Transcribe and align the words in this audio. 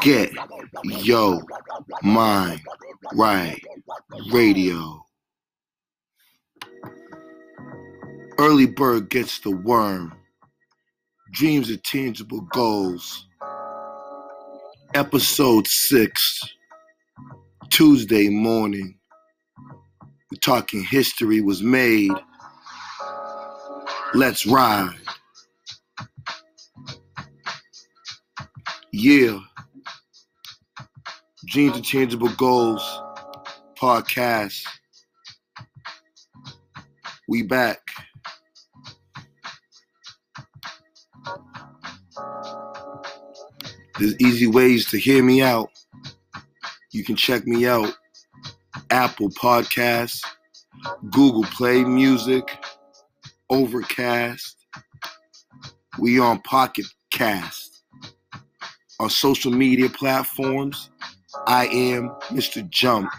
Get 0.00 0.32
yo 0.84 1.42
mind 2.02 2.62
right 3.12 3.60
radio. 4.32 5.04
Early 8.38 8.66
bird 8.66 9.10
gets 9.10 9.40
the 9.40 9.50
worm. 9.50 10.14
Dreams 11.32 11.70
of 11.70 11.82
tangible 11.82 12.40
goals. 12.52 13.26
Episode 14.94 15.66
6. 15.66 16.40
Tuesday 17.68 18.30
morning. 18.30 18.98
We're 20.30 20.38
talking 20.40 20.82
history 20.82 21.42
was 21.42 21.62
made. 21.62 22.12
Let's 24.14 24.46
ride. 24.46 24.96
Yeah. 28.92 29.40
Dreams 31.50 31.80
Tangible 31.90 32.28
Goals 32.36 33.02
podcast. 33.76 34.64
We 37.26 37.42
back. 37.42 37.80
There's 43.98 44.14
easy 44.20 44.46
ways 44.46 44.88
to 44.90 44.98
hear 44.98 45.24
me 45.24 45.42
out. 45.42 45.70
You 46.92 47.02
can 47.02 47.16
check 47.16 47.44
me 47.48 47.66
out 47.66 47.94
Apple 48.90 49.30
Podcasts, 49.30 50.24
Google 51.10 51.42
Play 51.46 51.82
Music, 51.82 52.64
Overcast. 53.50 54.56
We 55.98 56.20
on 56.20 56.42
Pocket 56.42 56.86
Cast. 57.10 57.82
On 59.00 59.10
social 59.10 59.50
media 59.50 59.88
platforms, 59.88 60.90
I 61.46 61.66
am 61.66 62.10
Mr. 62.30 62.68
Jump. 62.68 63.10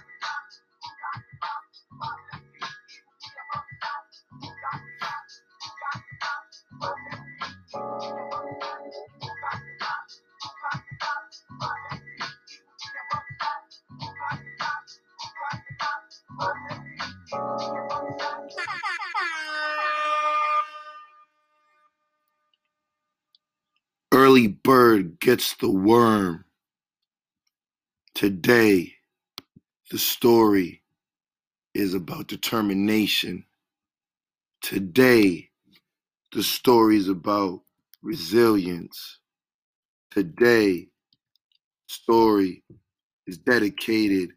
Early 24.14 24.48
bird 24.48 25.20
gets 25.20 25.56
the 25.56 25.70
worm. 25.70 26.44
Today, 28.22 28.94
the 29.90 29.98
story 29.98 30.84
is 31.74 31.96
about 31.96 32.28
determination. 32.28 33.44
Today, 34.62 35.50
the 36.32 36.44
story 36.44 36.98
is 36.98 37.10
about 37.10 37.62
resilience. 38.04 39.18
Today, 40.12 40.90
story 41.88 42.64
is 43.26 43.40
dedicated 43.40 44.30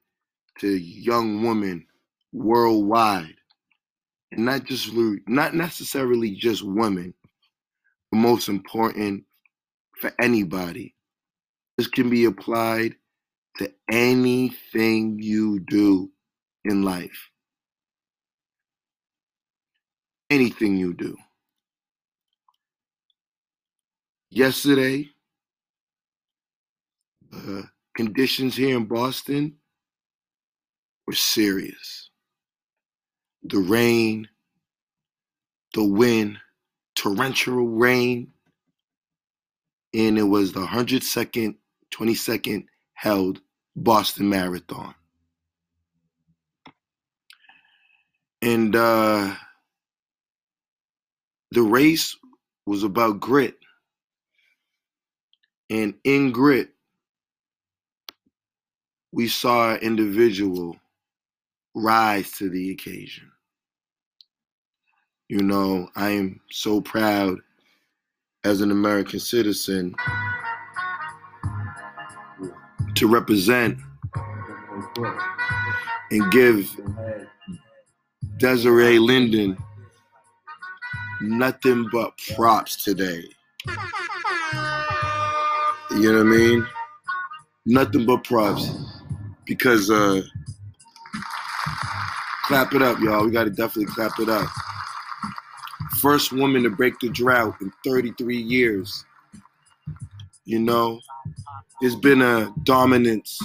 to 0.61 0.69
young 0.69 1.43
women 1.43 1.87
worldwide. 2.33 3.37
And 4.33 4.47
not 4.47 4.65
just 4.65 4.95
not 5.29 5.55
necessarily 5.55 6.31
just 6.31 6.63
women, 6.63 7.13
but 8.11 8.17
most 8.17 8.49
important 8.49 9.25
for 10.01 10.11
anybody. 10.19 10.95
This 11.77 11.87
can 11.87 12.09
be 12.09 12.25
applied 12.25 12.97
to 13.59 13.73
anything 13.91 15.19
you 15.21 15.61
do 15.61 16.11
in 16.65 16.83
life. 16.83 17.31
Anything 20.31 20.77
you 20.77 20.95
do. 20.95 21.17
Yesterday, 24.31 25.09
the 27.31 27.69
conditions 27.97 28.57
here 28.57 28.77
in 28.77 28.87
Boston 28.87 29.55
were 31.07 31.13
serious. 31.13 32.11
The 33.45 33.59
rain, 33.59 34.29
the 35.75 35.85
wind, 35.85 36.39
torrential 36.97 37.67
rain, 37.69 38.33
and 39.93 40.19
it 40.19 40.25
was 40.25 40.53
the 40.53 40.67
102nd, 40.67 41.55
22nd 41.93 42.65
held 43.05 43.39
Boston 43.77 44.31
Marathon. 44.31 44.95
And 48.41 48.75
uh, 48.75 49.35
the 51.51 51.61
race 51.61 52.17
was 52.65 52.83
about 52.83 53.21
grit. 53.21 53.59
And 55.69 55.93
in 56.05 56.33
grit, 56.33 56.71
we 59.13 59.29
saw 59.29 59.75
an 59.75 59.81
individual 59.81 60.75
rise 61.75 62.31
to 62.39 62.49
the 62.49 62.71
occasion. 62.71 63.31
You 65.29 65.43
know, 65.43 65.91
I 65.95 66.09
am 66.09 66.41
so 66.51 66.81
proud 66.81 67.41
as 68.45 68.63
an 68.63 68.71
American 68.71 69.21
citizen 69.21 69.95
to 72.97 73.09
represent 73.09 73.79
and 76.11 76.31
give 76.31 76.69
Desiree 78.39 78.99
Linden 78.99 79.57
nothing 81.21 81.89
but 81.93 82.13
props 82.35 82.83
today. 82.85 83.25
You 85.91 86.13
know 86.13 86.25
what 86.25 86.35
I 86.35 86.37
mean? 86.37 86.67
Nothing 87.67 88.07
but 88.07 88.25
props. 88.25 88.71
Because 89.47 89.91
uh 89.91 90.23
clap 92.47 92.75
it 92.75 92.83
up, 92.83 92.99
y'all. 93.01 93.25
We 93.25 93.31
gotta 93.31 93.51
definitely 93.51 93.87
clap 93.87 94.19
it 94.19 94.29
up. 94.29 94.49
First 96.01 96.33
woman 96.33 96.63
to 96.65 96.71
break 96.71 96.99
the 97.01 97.09
drought 97.09 97.57
in 97.61 97.73
33 97.85 98.37
years. 98.37 99.05
You 100.45 100.59
know, 100.59 101.01
there's 101.81 101.97
been 101.97 102.23
a 102.23 102.53
dominance 102.63 103.39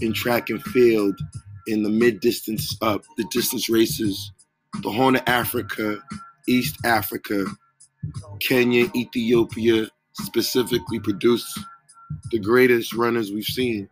in 0.00 0.12
track 0.12 0.50
and 0.50 0.62
field 0.62 1.18
in 1.66 1.82
the 1.82 1.90
mid 1.90 2.20
distance 2.20 2.76
up, 2.82 3.00
uh, 3.00 3.04
the 3.16 3.24
distance 3.30 3.68
races, 3.68 4.32
the 4.82 4.90
Horn 4.90 5.16
of 5.16 5.22
Africa, 5.26 6.02
East 6.48 6.76
Africa, 6.84 7.46
Kenya, 8.40 8.90
Ethiopia 8.96 9.88
specifically 10.14 10.98
produced 10.98 11.58
the 12.30 12.38
greatest 12.38 12.94
runners 12.94 13.30
we've 13.30 13.44
seen 13.44 13.88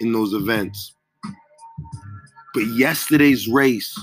in 0.00 0.12
those 0.12 0.32
events. 0.32 0.94
But 2.54 2.66
yesterday's 2.66 3.48
race 3.48 3.98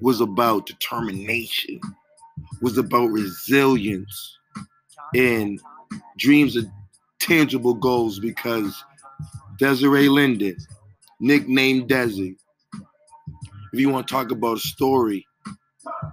was 0.00 0.20
about 0.20 0.66
determination, 0.66 1.80
was 2.60 2.78
about 2.78 3.06
resilience 3.06 4.38
and 5.14 5.60
dreams 6.18 6.56
of 6.56 6.66
tangible 7.26 7.74
goals 7.74 8.18
because 8.20 8.84
Desiree 9.58 10.08
Linden, 10.08 10.56
nicknamed 11.20 11.88
Desi. 11.88 12.36
If 13.72 13.80
you 13.80 13.90
want 13.90 14.06
to 14.06 14.14
talk 14.14 14.30
about 14.30 14.58
a 14.58 14.60
story, 14.60 15.26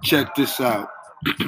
check 0.02 0.34
this 0.34 0.60
out. 0.60 0.88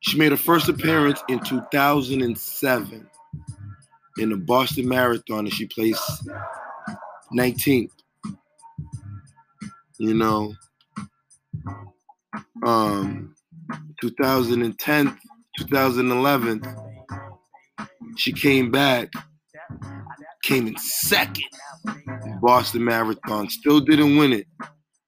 she 0.00 0.18
made 0.18 0.32
her 0.32 0.36
first 0.36 0.68
appearance 0.68 1.22
in 1.28 1.38
2007 1.40 3.08
in 4.18 4.28
the 4.28 4.36
Boston 4.36 4.88
Marathon 4.88 5.40
and 5.40 5.52
she 5.52 5.66
placed 5.66 6.28
19th. 7.32 7.90
You 9.98 10.14
know, 10.14 10.54
um, 12.66 13.34
2010, 14.00 15.18
2011, 15.58 16.62
she 18.16 18.32
came 18.32 18.70
back, 18.70 19.10
came 20.42 20.66
in 20.66 20.76
second 20.76 21.44
in 22.24 22.38
Boston 22.40 22.84
Marathon, 22.84 23.48
still 23.48 23.80
didn't 23.80 24.16
win 24.16 24.32
it. 24.32 24.46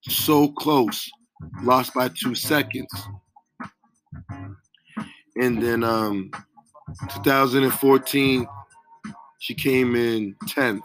So 0.02 0.49
close, 0.49 1.08
lost 1.62 1.94
by 1.94 2.08
two 2.08 2.35
seconds. 2.35 2.91
And 5.37 5.62
then 5.62 5.82
um, 5.82 6.31
2014, 7.11 8.47
she 9.40 9.55
came 9.55 9.97
in 9.97 10.35
10th. 10.47 10.82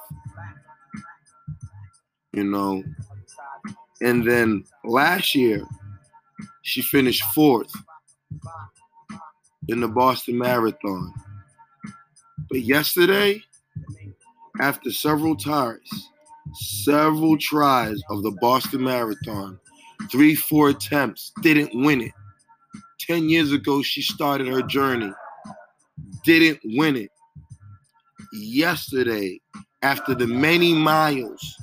You 2.31 2.43
know, 2.43 2.83
and 4.01 4.25
then 4.25 4.63
last 4.85 5.33
year, 5.35 5.65
she 6.61 6.81
finished 6.81 7.23
fourth 7.33 7.71
in 9.69 9.81
the 9.81 9.87
Boston 9.87 10.37
Marathon. 10.37 11.13
But 12.49 12.61
yesterday, 12.61 13.43
after 14.59 14.91
several 14.91 15.35
tries, 15.35 15.79
several 16.53 17.37
tries 17.37 18.01
of 18.09 18.23
the 18.23 18.35
Boston 18.41 18.83
Marathon, 18.83 19.59
three, 20.11 20.35
four 20.35 20.69
attempts, 20.69 21.31
didn't 21.41 21.71
win 21.73 22.01
it. 22.01 22.11
10 22.99 23.29
years 23.29 23.51
ago, 23.51 23.81
she 23.81 24.01
started 24.01 24.47
her 24.47 24.61
journey, 24.61 25.11
didn't 26.23 26.59
win 26.63 26.95
it. 26.95 27.11
Yesterday, 28.33 29.39
after 29.81 30.13
the 30.13 30.27
many 30.27 30.73
miles, 30.73 31.55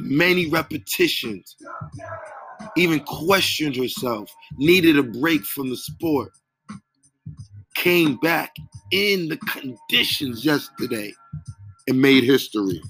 many 0.00 0.48
repetitions, 0.48 1.56
even 2.76 3.00
questioned 3.00 3.76
herself, 3.76 4.30
needed 4.56 4.98
a 4.98 5.02
break 5.02 5.44
from 5.44 5.70
the 5.70 5.76
sport, 5.76 6.32
came 7.76 8.16
back 8.16 8.54
in 8.90 9.28
the 9.28 9.36
conditions 9.36 10.44
yesterday 10.44 11.12
and 11.88 12.00
made 12.00 12.24
history. 12.24 12.80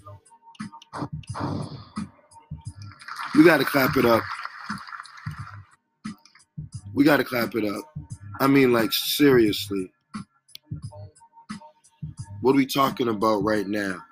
We 3.34 3.44
got 3.44 3.58
to 3.58 3.64
clap 3.64 3.96
it 3.96 4.04
up. 4.04 4.22
We 6.94 7.04
got 7.04 7.16
to 7.16 7.24
clap 7.24 7.56
it 7.56 7.64
up. 7.64 7.84
I 8.40 8.46
mean, 8.46 8.72
like, 8.72 8.92
seriously. 8.92 9.90
What 12.40 12.52
are 12.52 12.56
we 12.56 12.66
talking 12.66 13.08
about 13.08 13.42
right 13.42 13.66
now? 13.66 14.04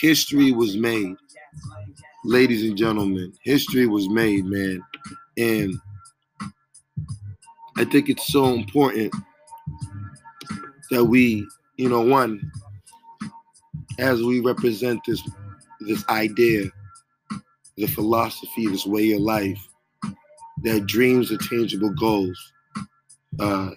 History 0.00 0.52
was 0.52 0.76
made. 0.76 1.16
Ladies 2.24 2.68
and 2.68 2.76
gentlemen, 2.76 3.32
history 3.44 3.86
was 3.86 4.08
made, 4.10 4.44
man. 4.44 4.82
And 5.38 5.74
I 7.78 7.84
think 7.84 8.10
it's 8.10 8.26
so 8.26 8.52
important 8.52 9.14
that 10.90 11.04
we, 11.04 11.48
you 11.78 11.88
know, 11.88 12.02
one, 12.02 12.52
as 13.98 14.22
we 14.22 14.40
represent 14.40 15.00
this 15.06 15.22
this 15.80 16.06
idea, 16.10 16.66
the 17.78 17.86
philosophy, 17.86 18.66
this 18.66 18.84
way 18.84 19.12
of 19.12 19.20
life, 19.20 19.66
that 20.62 20.86
dreams 20.86 21.32
are 21.32 21.38
tangible 21.38 21.94
goals. 21.94 22.52
Uh, 23.38 23.70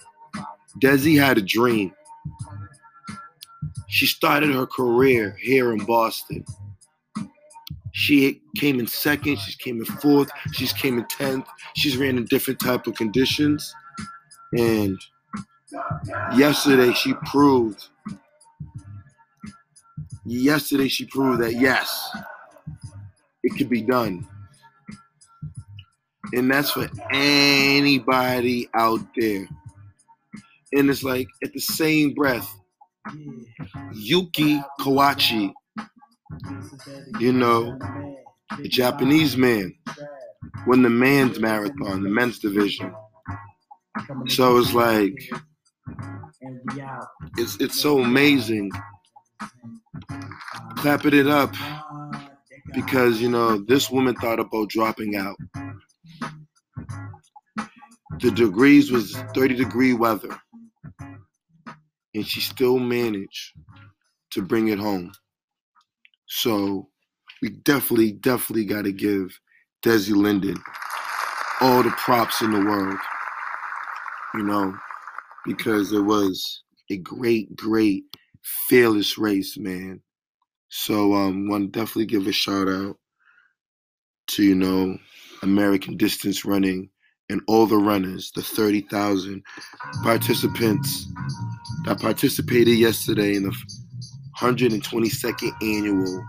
Desi 0.81 1.17
had 1.17 1.37
a 1.37 1.41
dream. 1.41 1.93
She 3.87 4.05
started 4.05 4.53
her 4.53 4.65
career 4.65 5.37
here 5.39 5.71
in 5.71 5.85
Boston. 5.85 6.43
She 8.03 8.41
came 8.57 8.81
in 8.81 8.87
second, 8.87 9.37
she 9.37 9.55
came 9.55 9.77
in 9.77 9.85
fourth, 9.85 10.29
she's 10.51 10.73
came 10.73 10.97
in 10.97 11.05
tenth. 11.07 11.47
She's 11.77 11.95
ran 11.95 12.17
in 12.17 12.25
different 12.25 12.59
type 12.59 12.85
of 12.85 12.95
conditions. 12.95 13.73
And 14.57 14.99
yesterday 16.35 16.91
she 16.91 17.13
proved 17.27 17.87
yesterday 20.25 20.89
she 20.89 21.05
proved 21.05 21.41
that 21.43 21.53
yes, 21.53 22.09
it 23.41 23.57
could 23.57 23.69
be 23.69 23.81
done. 23.81 24.27
And 26.33 26.51
that's 26.51 26.71
for 26.71 26.89
anybody 27.13 28.67
out 28.75 28.99
there. 29.15 29.47
And 30.73 30.89
it's 30.89 31.03
like 31.03 31.29
at 31.41 31.53
the 31.53 31.61
same 31.61 32.13
breath, 32.13 32.53
Yuki 33.93 34.61
Kawauchi, 34.81 35.53
you 37.19 37.33
know, 37.33 37.77
a 38.51 38.67
Japanese 38.67 39.37
man, 39.37 39.73
won 40.67 40.81
the 40.81 40.89
men's 40.89 41.39
marathon, 41.39 42.03
the 42.03 42.09
men's 42.09 42.39
division. 42.39 42.93
So 44.27 44.57
it's 44.57 44.73
like 44.73 45.15
it's 47.37 47.57
it's 47.59 47.79
so 47.79 47.99
amazing 47.99 48.71
clapping 50.77 51.13
it 51.13 51.27
up 51.27 51.53
because 52.73 53.21
you 53.21 53.29
know 53.29 53.57
this 53.57 53.89
woman 53.89 54.15
thought 54.15 54.39
about 54.39 54.69
dropping 54.69 55.15
out. 55.15 55.37
The 58.19 58.31
degrees 58.31 58.91
was 58.91 59.15
30 59.35 59.55
degree 59.55 59.93
weather, 59.93 60.37
and 62.13 62.25
she 62.25 62.41
still 62.41 62.79
managed 62.79 63.53
to 64.31 64.41
bring 64.41 64.69
it 64.69 64.79
home. 64.79 65.11
So 66.35 66.89
we 67.43 67.49
definitely, 67.49 68.11
definitely 68.11 68.65
got 68.65 68.85
to 68.85 68.91
give 68.91 69.39
Desi 69.85 70.15
Linden 70.15 70.57
all 71.61 71.83
the 71.83 71.91
props 71.91 72.41
in 72.41 72.51
the 72.51 72.59
world, 72.59 72.97
you 74.33 74.41
know, 74.41 74.75
because 75.45 75.91
it 75.91 76.01
was 76.01 76.63
a 76.89 76.97
great, 76.97 77.55
great, 77.55 78.05
fearless 78.67 79.15
race, 79.19 79.59
man. 79.59 80.01
So 80.69 81.13
um 81.13 81.47
want 81.47 81.71
to 81.71 81.79
definitely 81.79 82.07
give 82.07 82.25
a 82.25 82.31
shout 82.31 82.67
out 82.67 82.97
to, 84.29 84.43
you 84.43 84.55
know, 84.55 84.97
American 85.43 85.97
distance 85.97 86.45
running 86.45 86.89
and 87.29 87.41
all 87.47 87.67
the 87.67 87.77
runners, 87.77 88.31
the 88.35 88.41
30,000 88.41 89.43
participants 90.01 91.05
that 91.85 92.01
participated 92.01 92.75
yesterday 92.75 93.35
in 93.35 93.43
the 93.43 93.82
122nd 94.43 95.53
annual 95.61 96.25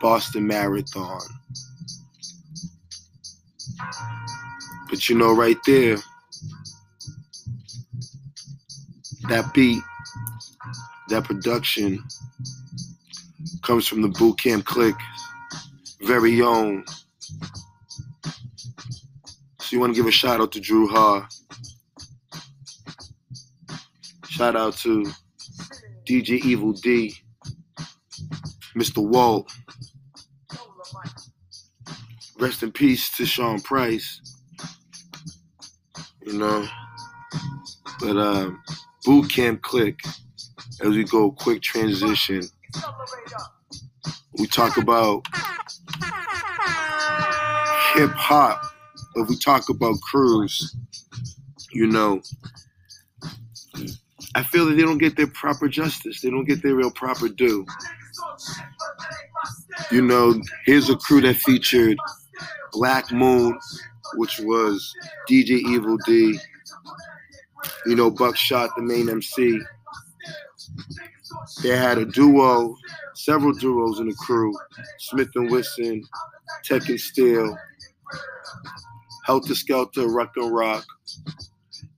Boston 0.00 0.46
Marathon. 0.46 1.20
But 4.88 5.06
you 5.06 5.18
know, 5.18 5.36
right 5.36 5.58
there, 5.66 5.98
that 9.28 9.52
beat, 9.52 9.82
that 11.10 11.24
production 11.24 12.02
comes 13.62 13.86
from 13.86 14.00
the 14.00 14.08
Boot 14.08 14.38
Camp 14.38 14.64
Clik, 14.64 14.98
very 16.04 16.40
own. 16.40 16.86
So 19.60 19.68
you 19.72 19.78
want 19.78 19.92
to 19.92 19.96
give 19.96 20.06
a 20.06 20.10
shout 20.10 20.40
out 20.40 20.52
to 20.52 20.60
Dru 20.60 20.88
Ha. 20.88 21.28
Shout 24.30 24.56
out 24.56 24.74
to 24.78 25.04
DJ 26.08 26.42
Evil 26.46 26.72
Dee, 26.72 27.14
Mr. 28.76 29.06
Walt. 29.06 29.52
Rest 32.38 32.62
in 32.62 32.72
peace 32.72 33.14
to 33.16 33.26
Sean 33.26 33.60
Price. 33.60 34.20
You 36.24 36.38
know, 36.38 36.66
but 38.00 38.16
uh, 38.16 38.50
Boot 39.04 39.30
Camp 39.30 39.62
Clik 39.62 39.98
as 40.80 40.88
we 40.88 41.04
go 41.04 41.30
quick 41.30 41.62
transition. 41.62 42.42
We 44.38 44.46
talk 44.46 44.76
about 44.76 45.26
hip 47.94 48.10
hop. 48.10 48.62
but 49.14 49.28
we 49.28 49.36
talk 49.36 49.68
about 49.68 50.00
crews, 50.00 50.74
you 51.72 51.86
know, 51.86 52.22
I 54.34 54.42
feel 54.42 54.66
that 54.66 54.74
they 54.74 54.82
don't 54.82 54.98
get 54.98 55.16
their 55.16 55.26
proper 55.26 55.68
justice. 55.68 56.22
They 56.22 56.30
don't 56.30 56.46
get 56.46 56.62
their 56.62 56.74
real 56.74 56.90
proper 56.90 57.28
due. 57.28 57.66
You 59.90 60.02
know, 60.02 60.40
here's 60.64 60.88
a 60.88 60.96
crew 60.96 61.20
that 61.22 61.36
featured 61.36 61.98
Black 62.72 63.10
Moon, 63.12 63.58
which 64.14 64.40
was 64.40 64.94
DJ 65.28 65.50
Evil 65.50 65.98
Dee, 66.06 66.38
you 67.86 67.94
know, 67.94 68.10
Buckshot, 68.10 68.70
the 68.76 68.82
main 68.82 69.08
MC. 69.08 69.60
They 71.62 71.76
had 71.76 71.98
a 71.98 72.04
duo, 72.04 72.74
several 73.14 73.52
duos 73.52 74.00
in 74.00 74.08
the 74.08 74.14
crew 74.14 74.52
Smith 74.98 75.28
and 75.34 75.50
Wesson, 75.50 76.02
Tek 76.64 76.88
and 76.88 77.00
Steele, 77.00 77.56
Heltah 79.26 79.52
Skeltah, 79.52 80.12
Rock 80.12 80.32
and 80.36 80.52
Ruck, 80.52 80.84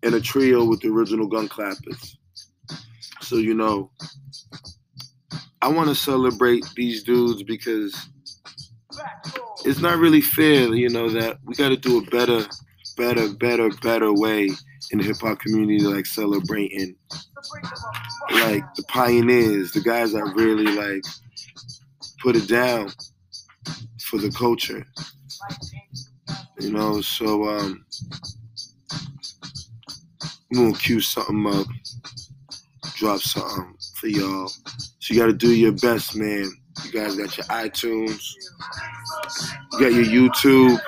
and 0.03 0.15
a 0.15 0.21
trio 0.21 0.65
with 0.65 0.81
the 0.81 0.89
original 0.89 1.27
gun 1.27 1.49
clappers. 1.49 2.19
So, 3.21 3.37
you 3.37 3.55
know, 3.55 3.91
I 5.65 5.69
want 5.69 5.89
to 5.89 5.95
celebrate 5.95 6.63
these 6.77 7.03
dudes 7.03 7.43
because 7.43 7.97
it's 9.65 9.81
not 9.81 9.97
really 9.97 10.21
fair, 10.21 10.75
you 10.75 10.91
know, 10.91 11.09
that 11.09 11.39
we 11.43 11.55
got 11.55 11.71
to 11.71 11.77
do 11.79 11.97
a 11.97 12.11
better, 12.11 12.47
better, 12.99 13.33
better, 13.33 13.71
better 13.81 14.13
way 14.13 14.51
in 14.91 14.99
the 14.99 15.05
hip 15.05 15.17
hop 15.23 15.39
community, 15.39 15.83
like 15.83 16.05
celebrating, 16.05 16.95
like 18.31 18.63
the 18.75 18.85
pioneers, 18.89 19.73
the 19.73 19.81
guys 19.81 20.13
that 20.13 20.35
really 20.37 20.67
like 20.67 21.03
put 22.23 22.37
it 22.37 22.47
down 22.47 22.91
for 24.03 24.19
the 24.19 24.31
culture, 24.33 24.87
you 26.61 26.73
know. 26.73 27.01
So 27.01 27.49
um, 27.49 27.87
I'm 30.53 30.57
gonna 30.57 30.75
cue 30.75 31.01
something 31.01 31.47
up, 31.47 31.67
drop 32.99 33.21
something 33.21 33.74
for 34.05 34.11
y'all. 34.11 34.49
So 34.49 35.15
you 35.15 35.19
got 35.19 35.27
to 35.27 35.33
do 35.33 35.55
your 35.55 35.73
best, 35.73 36.15
man. 36.15 36.45
You 36.85 36.93
guys 36.93 37.17
got 37.17 37.37
your 37.39 37.47
iTunes, 37.47 38.21
you 39.73 39.81
got 39.81 39.93
your 39.93 40.05
YouTube, 40.05 40.79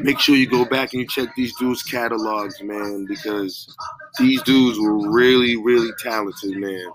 make 0.00 0.20
sure 0.20 0.36
you 0.36 0.46
go 0.48 0.64
back 0.64 0.92
and 0.92 1.02
you 1.02 1.08
check 1.08 1.34
these 1.34 1.56
dudes' 1.56 1.82
catalogs, 1.82 2.62
man, 2.62 3.06
because 3.06 3.74
these 4.18 4.40
dudes 4.42 4.78
were 4.78 5.10
really, 5.10 5.56
really 5.56 5.90
talented, 6.00 6.56
man. 6.58 6.90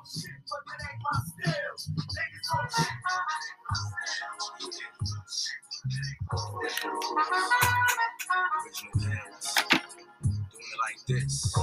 Like 10.82 11.06
this. 11.08 11.56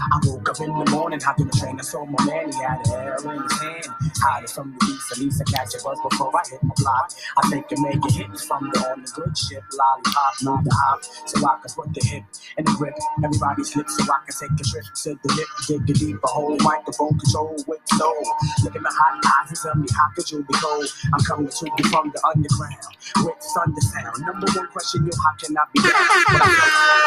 I 0.00 0.20
woke 0.24 0.48
up 0.48 0.60
in 0.60 0.72
the 0.72 0.90
morning, 0.90 1.20
hopped 1.20 1.40
in 1.40 1.46
the 1.48 1.56
train, 1.56 1.78
I 1.78 1.82
saw 1.82 2.04
my 2.04 2.24
man, 2.24 2.52
he 2.52 2.58
had 2.62 2.86
hair 2.86 3.16
in 3.20 3.42
his 3.42 3.60
hand. 3.60 3.86
Hiding 4.22 4.48
from 4.48 4.76
the 4.80 4.86
east, 4.86 5.12
at 5.12 5.18
least 5.18 5.42
I 5.42 5.44
catch 5.50 5.74
a 5.76 5.84
buzz 5.84 5.98
before 6.00 6.32
I 6.34 6.42
hit 6.48 6.62
my 6.62 6.74
block. 6.76 7.12
I 7.36 7.48
think 7.48 7.66
I 7.70 7.76
make 7.80 8.00
a 8.04 8.12
hit 8.12 8.32
from 8.48 8.70
the 8.72 8.80
on 8.90 9.02
the 9.02 9.10
good 9.14 9.36
ship, 9.36 9.62
lollipop, 9.76 10.34
move 10.42 10.64
the 10.64 10.72
hop, 10.74 11.04
so 11.28 11.36
I 11.44 11.58
can 11.60 11.70
put 11.76 11.94
the 11.94 12.02
hip 12.08 12.24
in 12.58 12.64
the 12.64 12.72
grip. 12.78 12.94
Everybody 13.24 13.64
slips 13.64 13.96
so 13.96 14.04
I 14.08 14.24
can 14.24 14.34
take 14.34 14.56
a 14.60 14.64
trip 14.64 14.84
to 15.04 15.10
the 15.20 15.30
lip, 15.36 15.48
dig 15.68 15.86
the 15.86 15.94
deep. 15.94 16.02
a 16.02 16.06
deeper 16.16 16.28
hole, 16.28 16.56
microphone 16.60 17.18
control 17.18 17.56
with 17.66 17.80
soul. 17.96 18.24
Look 18.64 18.76
at 18.76 18.82
my 18.82 18.92
hot 18.92 19.20
eyes 19.20 19.50
and 19.52 19.58
tell 19.60 19.74
me 19.76 19.88
how 19.92 20.08
could 20.16 20.30
you 20.30 20.44
be 20.44 20.54
cold? 20.56 20.86
I'm 21.12 21.20
coming 21.24 21.48
to 21.48 21.64
you 21.66 21.84
from 21.92 22.12
the 22.12 22.20
underground 22.24 22.84
with 23.24 23.38
thunder 23.54 23.80
sound. 23.80 24.16
Number 24.24 24.48
one 24.56 24.68
question, 24.72 25.04
you 25.04 25.12
how 25.12 25.32
can 25.36 25.56
I 25.56 25.64
be 25.72 25.80
down? 25.82 25.92
But 25.92 26.42
I 26.42 26.48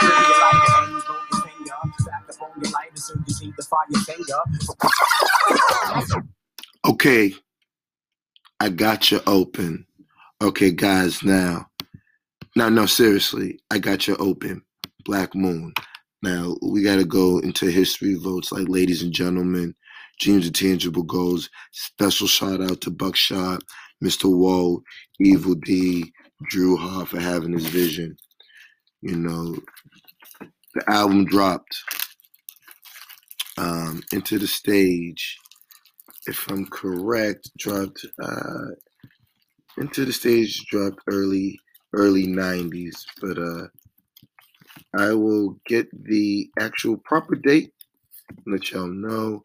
you 0.03 0.35
like 0.41 0.59
the 0.61 0.71
end, 0.93 1.03
go 1.07 1.32
your 2.63 2.71
finger, 2.71 2.71
back 2.71 2.71
up 2.71 2.73
light 2.73 2.91
as 2.95 3.03
soon 3.03 3.23
as 3.27 3.41
you 3.41 3.45
see 3.47 3.53
the 3.57 3.63
fire 3.63 3.85
finger. 4.05 4.39
Okay, 6.85 7.33
I 8.59 8.69
got 8.69 9.11
you 9.11 9.21
open. 9.27 9.85
Okay, 10.41 10.71
guys, 10.71 11.23
now, 11.23 11.67
now, 12.55 12.69
no, 12.69 12.85
seriously, 12.85 13.59
I 13.71 13.79
got 13.79 14.07
you 14.07 14.15
open. 14.17 14.61
Black 15.05 15.35
Moon. 15.35 15.73
Now 16.21 16.55
we 16.61 16.83
got 16.83 16.97
to 16.97 17.05
go 17.05 17.39
into 17.39 17.69
history 17.69 18.15
votes, 18.15 18.51
like 18.51 18.67
ladies 18.69 19.03
and 19.03 19.13
gentlemen. 19.13 19.75
Dreams 20.19 20.47
of 20.47 20.53
tangible 20.53 21.03
goals. 21.03 21.49
Special 21.71 22.27
shout 22.27 22.61
out 22.61 22.81
to 22.81 22.91
Buckshot, 22.91 23.61
Mr. 24.03 24.25
Woe, 24.33 24.83
Evil 25.19 25.55
Dee, 25.55 26.13
Dru 26.49 26.77
Ha 26.77 27.05
for 27.05 27.19
having 27.19 27.53
his 27.53 27.65
vision. 27.67 28.15
You 29.01 29.17
know, 29.17 29.57
the 30.75 30.89
album 30.89 31.25
dropped 31.25 31.75
um, 33.57 34.03
Enta 34.13 34.39
da 34.39 34.45
Stage. 34.47 35.37
If 36.27 36.49
I'm 36.49 36.67
correct, 36.67 37.51
dropped 37.57 38.05
uh, 38.21 38.71
Enta 39.79 40.05
da 40.05 40.11
Stage 40.11 40.65
dropped 40.69 41.01
early 41.07 41.59
early 41.93 42.25
90s, 42.27 42.95
but 43.21 43.37
uh, 43.37 43.67
I 44.97 45.13
will 45.13 45.59
get 45.67 45.87
the 46.05 46.49
actual 46.59 46.97
proper 46.97 47.35
date. 47.35 47.71
Let 48.47 48.71
y'all 48.71 48.87
know. 48.87 49.43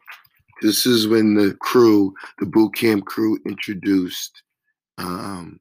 This 0.61 0.85
is 0.85 1.07
when 1.07 1.35
the 1.35 1.55
crew, 1.61 2.13
the 2.39 2.45
boot 2.47 2.75
camp 2.75 3.05
crew, 3.05 3.39
introduced. 3.45 4.43
Um, 4.97 5.59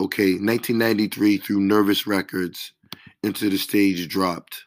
okay, 0.00 0.32
1993 0.34 1.38
through 1.38 1.60
Nervous 1.60 2.06
Records, 2.06 2.72
Enta 3.24 3.50
da 3.50 3.56
Stage 3.58 4.08
dropped, 4.08 4.64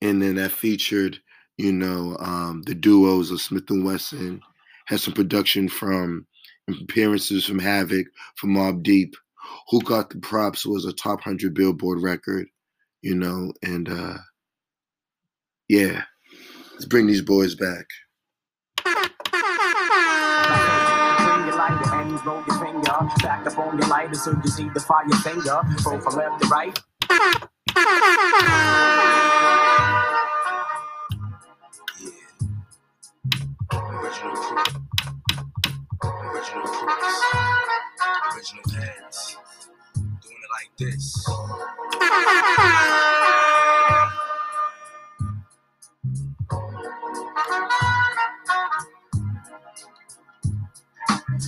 and 0.00 0.22
then 0.22 0.36
that 0.36 0.52
featured, 0.52 1.18
you 1.56 1.72
know, 1.72 2.16
um, 2.20 2.62
the 2.66 2.74
duos 2.74 3.30
of 3.30 3.38
Smif-N-Wessun. 3.38 4.40
Had 4.86 5.00
some 5.00 5.14
production 5.14 5.68
from 5.68 6.26
appearances 6.68 7.44
from 7.44 7.58
Havoc, 7.58 8.06
from 8.36 8.54
Mobb 8.54 8.82
Deep. 8.82 9.14
Who 9.70 9.80
Got 9.82 10.10
the 10.10 10.18
Props 10.18 10.66
was 10.66 10.84
a 10.84 10.92
top 10.92 11.20
100 11.20 11.54
Billboard 11.54 12.02
record, 12.02 12.48
you 13.02 13.14
know, 13.14 13.52
and 13.62 13.88
uh 13.88 14.18
yeah, 15.68 16.02
let's 16.72 16.86
bring 16.86 17.06
these 17.06 17.22
boys 17.22 17.54
back. 17.54 17.86
Back 23.22 23.46
up 23.46 23.58
on 23.58 23.78
your 23.78 23.88
lighter 23.88 24.14
so 24.14 24.32
you 24.42 24.50
see 24.50 24.68
the 24.70 24.80
fire 24.80 25.08
finger. 25.22 25.60
Roll 25.84 26.00
from 26.00 26.16
left 26.16 26.42
to 26.42 26.48
right. 26.48 26.78
Original 27.10 27.48
heads. 38.74 39.36
Doing 40.22 40.42
it 40.42 40.50
like 40.52 40.70
this. 40.78 41.26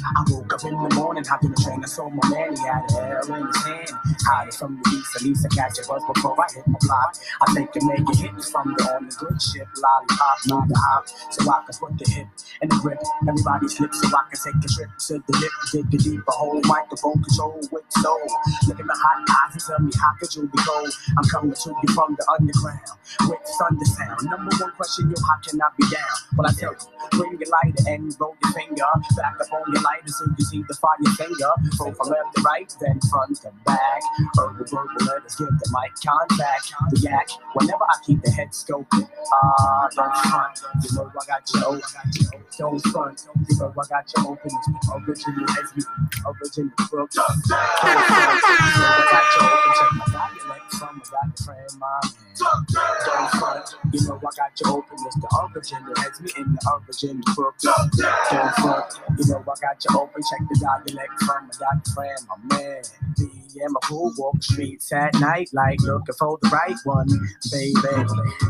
I 0.05 0.25
woke 0.31 0.53
up 0.55 0.65
in 0.65 0.73
the 0.73 0.95
morning, 0.97 1.25
hopped 1.25 1.45
in 1.45 1.53
the 1.53 1.61
train, 1.63 1.83
I 1.85 1.89
saw 1.89 2.09
my 2.11 2.29
man, 2.31 2.57
he 2.57 2.63
had 2.67 2.85
a 2.89 2.93
hair 2.95 3.21
in 3.29 3.47
his 3.47 3.65
hand. 3.65 3.91
Hiding 4.27 4.53
from 4.53 4.81
the 4.83 4.91
east, 4.97 5.17
at 5.17 5.23
least 5.23 5.47
I 5.47 5.51
catch 5.55 5.79
a 5.79 5.89
buzz 5.89 6.03
before 6.13 6.37
I 6.39 6.47
hit 6.55 6.67
my 6.69 6.79
block. 6.83 7.17
I 7.43 7.55
think 7.55 7.71
I 7.75 7.81
make 7.87 8.07
a 8.09 8.17
hit 8.17 8.35
from 8.51 8.75
the 8.77 8.85
on 8.91 9.07
the 9.09 9.15
good 9.17 9.41
ship, 9.43 9.69
lollipop, 9.77 10.39
move 10.49 10.69
the 10.69 10.79
hop, 10.79 11.09
so 11.09 11.41
I 11.51 11.63
can 11.65 11.75
put 11.79 11.93
the 11.99 12.07
hip 12.11 12.29
and 12.63 12.71
the 12.71 12.77
grip. 12.83 13.01
Everybody 13.29 13.69
slip 13.69 13.95
so 13.95 14.09
I 14.11 14.23
can 14.31 14.39
take 14.41 14.59
a 14.65 14.69
trip 14.69 14.91
to 15.09 15.15
the 15.21 15.35
lip, 15.39 15.55
dig 15.73 15.89
a 15.95 15.99
deeper 15.99 16.35
hole, 16.35 16.61
microphone 16.65 17.23
control 17.23 17.61
with 17.73 17.87
soul. 18.01 18.25
Look 18.69 18.81
at 18.81 18.87
my 18.87 18.97
hot 18.97 19.25
eyes 19.29 19.55
and 19.57 19.63
tell 19.63 19.81
me 19.81 19.93
how 19.97 20.13
could 20.21 20.33
you 20.35 20.49
be 20.49 20.59
cold? 20.65 20.91
I'm 21.19 21.27
coming 21.31 21.55
to 21.55 21.69
you 21.71 21.89
from 21.95 22.17
the 22.19 22.25
underground 22.29 22.89
with 23.29 23.43
thunder 23.59 23.85
sound. 23.87 24.19
Number 24.25 24.53
one 24.59 24.73
question, 24.77 25.11
yo, 25.11 25.17
how 25.23 25.39
can 25.43 25.61
I 25.61 25.69
be 25.77 25.85
down? 25.91 26.17
Well, 26.37 26.49
I 26.49 26.53
tell 26.53 26.73
you, 26.75 27.19
bring 27.19 27.39
your 27.41 27.51
lighter 27.51 27.85
and 27.89 28.15
roll 28.21 28.37
your 28.43 28.53
finger. 28.53 28.89
Back 29.17 29.37
up 29.41 29.53
on 29.53 29.65
your 29.73 29.83
lighter 29.91 30.09
so 30.09 30.25
you 30.39 30.45
see 30.45 30.63
the 30.69 30.75
fire 30.75 30.97
finger. 31.19 31.51
Roll 31.79 31.93
from 31.93 32.09
left 32.09 32.35
to 32.37 32.43
right, 32.43 32.71
then 32.81 33.01
front 33.11 33.37
to 33.43 33.51
back. 33.67 34.03
Herbal, 34.39 34.87
let 35.07 35.25
us 35.25 35.35
give 35.37 35.49
the 35.49 35.69
mic 35.75 35.93
contact. 35.99 36.73
The 36.91 37.01
yak, 37.01 37.29
whenever 37.55 37.85
I 37.85 37.97
keep 38.05 38.23
the 38.23 38.31
head 38.31 38.51
scoping. 38.51 39.09
Ah, 39.33 39.89
don't 39.95 40.17
front. 40.31 40.61
You 40.83 40.97
know 40.97 41.11
I 41.11 41.27
got 41.27 41.43
you 41.55 41.65
open. 41.67 41.83
Don't 42.59 42.81
front. 42.93 43.27
You 43.49 43.57
know 43.59 43.73
I 43.75 43.89
got 43.89 44.13
you 44.17 44.29
open. 44.29 44.51
Original 44.95 45.51
as 45.51 45.75
me. 45.77 45.83
Original 46.27 46.71
crook. 46.79 47.11
Don't 47.11 47.43
front. 47.47 47.71
You 47.81 47.89
know 47.91 48.91
I 48.91 49.09
got 49.11 49.27
you 49.35 49.43
open. 49.51 49.73
Check 49.79 49.93
my 49.99 50.07
dialect 50.13 50.75
from 50.75 51.01
a 51.01 51.05
doctor 51.11 51.45
friend, 51.45 51.71
my 51.79 52.01
man. 52.03 52.13
Don't 52.39 53.31
front. 53.39 53.67
You 53.93 54.01
know 54.07 54.17
I 54.17 54.31
got 54.37 54.53
you 54.61 54.71
open. 54.71 54.97
It's 55.07 55.17
the 55.17 55.51
original 55.55 55.99
as 55.99 56.21
me 56.21 56.31
in 56.37 56.53
the 56.53 56.61
original 56.71 57.23
crook. 57.35 57.55
Don't 57.63 58.55
front. 58.61 59.01
You 59.19 59.25
know 59.33 59.41
I 59.41 59.55
got 59.61 59.80
you 59.89 59.99
open. 59.99 60.23
Check 60.31 60.49
the 60.49 60.59
dialect 60.61 61.23
from 61.23 61.51
a 61.51 61.53
doctor 61.59 61.91
friend, 61.93 62.19
my 62.29 62.57
man. 62.57 62.83
And 63.61 63.73
my 63.75 63.81
boo 63.91 64.15
walk 64.17 64.37
the 64.37 64.43
streets 64.43 64.93
at 64.93 65.13
night, 65.21 65.51
like 65.53 65.81
looking 65.83 66.15
for 66.15 66.39
the 66.41 66.49
right 66.49 66.77
one, 66.85 67.09
baby. 67.51 67.75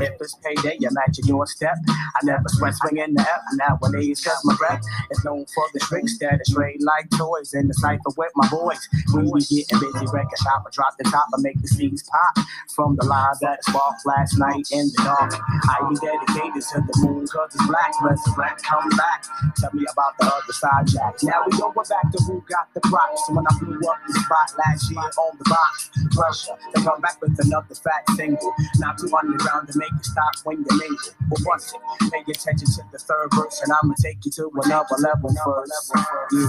If 0.04 0.20
it's 0.20 0.36
payday, 0.44 0.76
imagine 0.76 1.26
your 1.26 1.46
step. 1.46 1.74
I 1.88 2.20
never 2.22 2.44
sweat 2.48 2.74
swinging 2.74 3.14
the 3.14 3.22
F 3.22 3.40
nowadays, 3.54 4.22
cause 4.22 4.38
my 4.44 4.54
rep 4.60 4.82
is 5.10 5.24
known 5.24 5.46
for 5.54 5.64
the 5.72 5.80
tricks 5.80 6.18
that 6.18 6.40
is 6.42 6.52
straight 6.52 6.82
like 6.82 7.08
toys 7.16 7.54
in 7.54 7.66
the 7.66 7.74
cipher 7.74 8.12
with 8.16 8.30
my 8.36 8.46
boys. 8.50 8.78
We 9.14 9.24
be 9.24 9.64
getting 9.64 9.80
busy, 9.80 10.06
record 10.12 10.38
shop, 10.44 10.64
I 10.66 10.70
drop 10.70 10.94
the 10.98 11.04
top, 11.04 11.26
I 11.34 11.40
make 11.40 11.60
the 11.60 11.68
seeds 11.68 12.04
pop 12.04 12.46
from 12.76 12.96
the 12.96 13.06
line 13.06 13.34
that 13.40 13.64
sparked 13.64 14.04
last 14.04 14.38
night 14.38 14.68
in 14.70 14.86
the 14.94 15.02
dark. 15.02 15.32
I 15.32 15.88
be 15.88 15.96
dedicated 15.96 16.62
to 16.62 16.80
the 16.86 16.94
moon, 17.08 17.26
cause 17.26 17.50
it's 17.54 17.66
black, 17.66 17.90
resurrect, 18.02 18.62
come 18.62 18.88
back. 18.90 19.24
Tell 19.56 19.70
me 19.72 19.86
about 19.90 20.14
the 20.18 20.26
other 20.26 20.52
side, 20.52 20.86
Jack. 20.86 21.19
Now 21.22 21.44
we 21.44 21.52
go 21.58 21.70
back 21.72 22.10
to 22.12 22.18
who 22.24 22.42
got 22.48 22.72
the 22.74 22.80
props. 22.80 23.22
When 23.28 23.44
I 23.46 23.52
blew 23.60 23.76
up 23.88 23.98
the 24.06 24.14
spot 24.14 24.52
last 24.56 24.90
year 24.90 25.00
on 25.00 25.36
the 25.36 25.44
box, 25.50 25.90
pressure 26.16 26.56
to 26.74 26.82
come 26.82 27.00
back 27.00 27.20
with 27.20 27.36
another 27.44 27.74
fat 27.74 28.08
single. 28.16 28.54
Not 28.78 28.98
too 28.98 29.10
underground 29.12 29.68
to 29.68 29.78
make 29.78 29.92
it 29.92 30.04
stop 30.04 30.32
when 30.44 30.58
you 30.58 30.78
mingle. 30.78 31.12
But 31.28 31.38
once 31.44 31.72
it, 31.74 32.10
pay 32.10 32.20
attention 32.24 32.66
to 32.66 32.82
the 32.92 32.98
third 32.98 33.28
verse, 33.34 33.60
and 33.62 33.72
I'ma 33.72 33.94
take 34.00 34.24
you 34.24 34.30
to 34.32 34.50
another 34.64 34.96
level 34.98 35.28
first. 35.44 35.92
Yeah, 36.32 36.48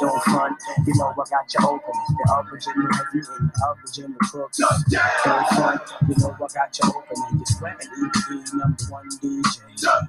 don't 0.00 0.22
front, 0.24 0.56
you 0.86 0.94
know 0.96 1.10
I 1.10 1.24
got 1.26 1.46
you 1.50 1.60
open. 1.66 1.96
The 2.08 2.44
original 2.46 2.88
you 3.14 3.26
in 3.26 3.50
the 3.50 3.74
original 3.74 4.16
crooks. 4.22 4.58
Don't 4.58 4.86
Don't 4.88 5.46
front, 5.50 5.82
you 6.08 6.14
know 6.22 6.30
I 6.30 6.46
got 6.46 6.78
you 6.78 6.86
open 6.94 7.16
and 7.26 7.38
you're 7.42 7.46
sweating. 7.46 7.90
EBE 7.90 8.54
number 8.54 8.84
one 8.88 9.08
DJ. 9.18 9.58
Don't 9.82 10.06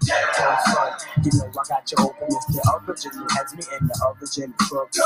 front, 0.69 1.01
you 1.25 1.31
know 1.33 1.49
I 1.49 1.63
got 1.67 1.91
you 1.91 1.97
open. 1.99 2.27
It's 2.29 2.45
the 2.53 2.61
original, 2.85 3.27
has 3.33 3.53
me 3.55 3.63
in 3.79 3.87
the 3.87 3.95
original 4.05 4.53
crooks. 4.59 4.99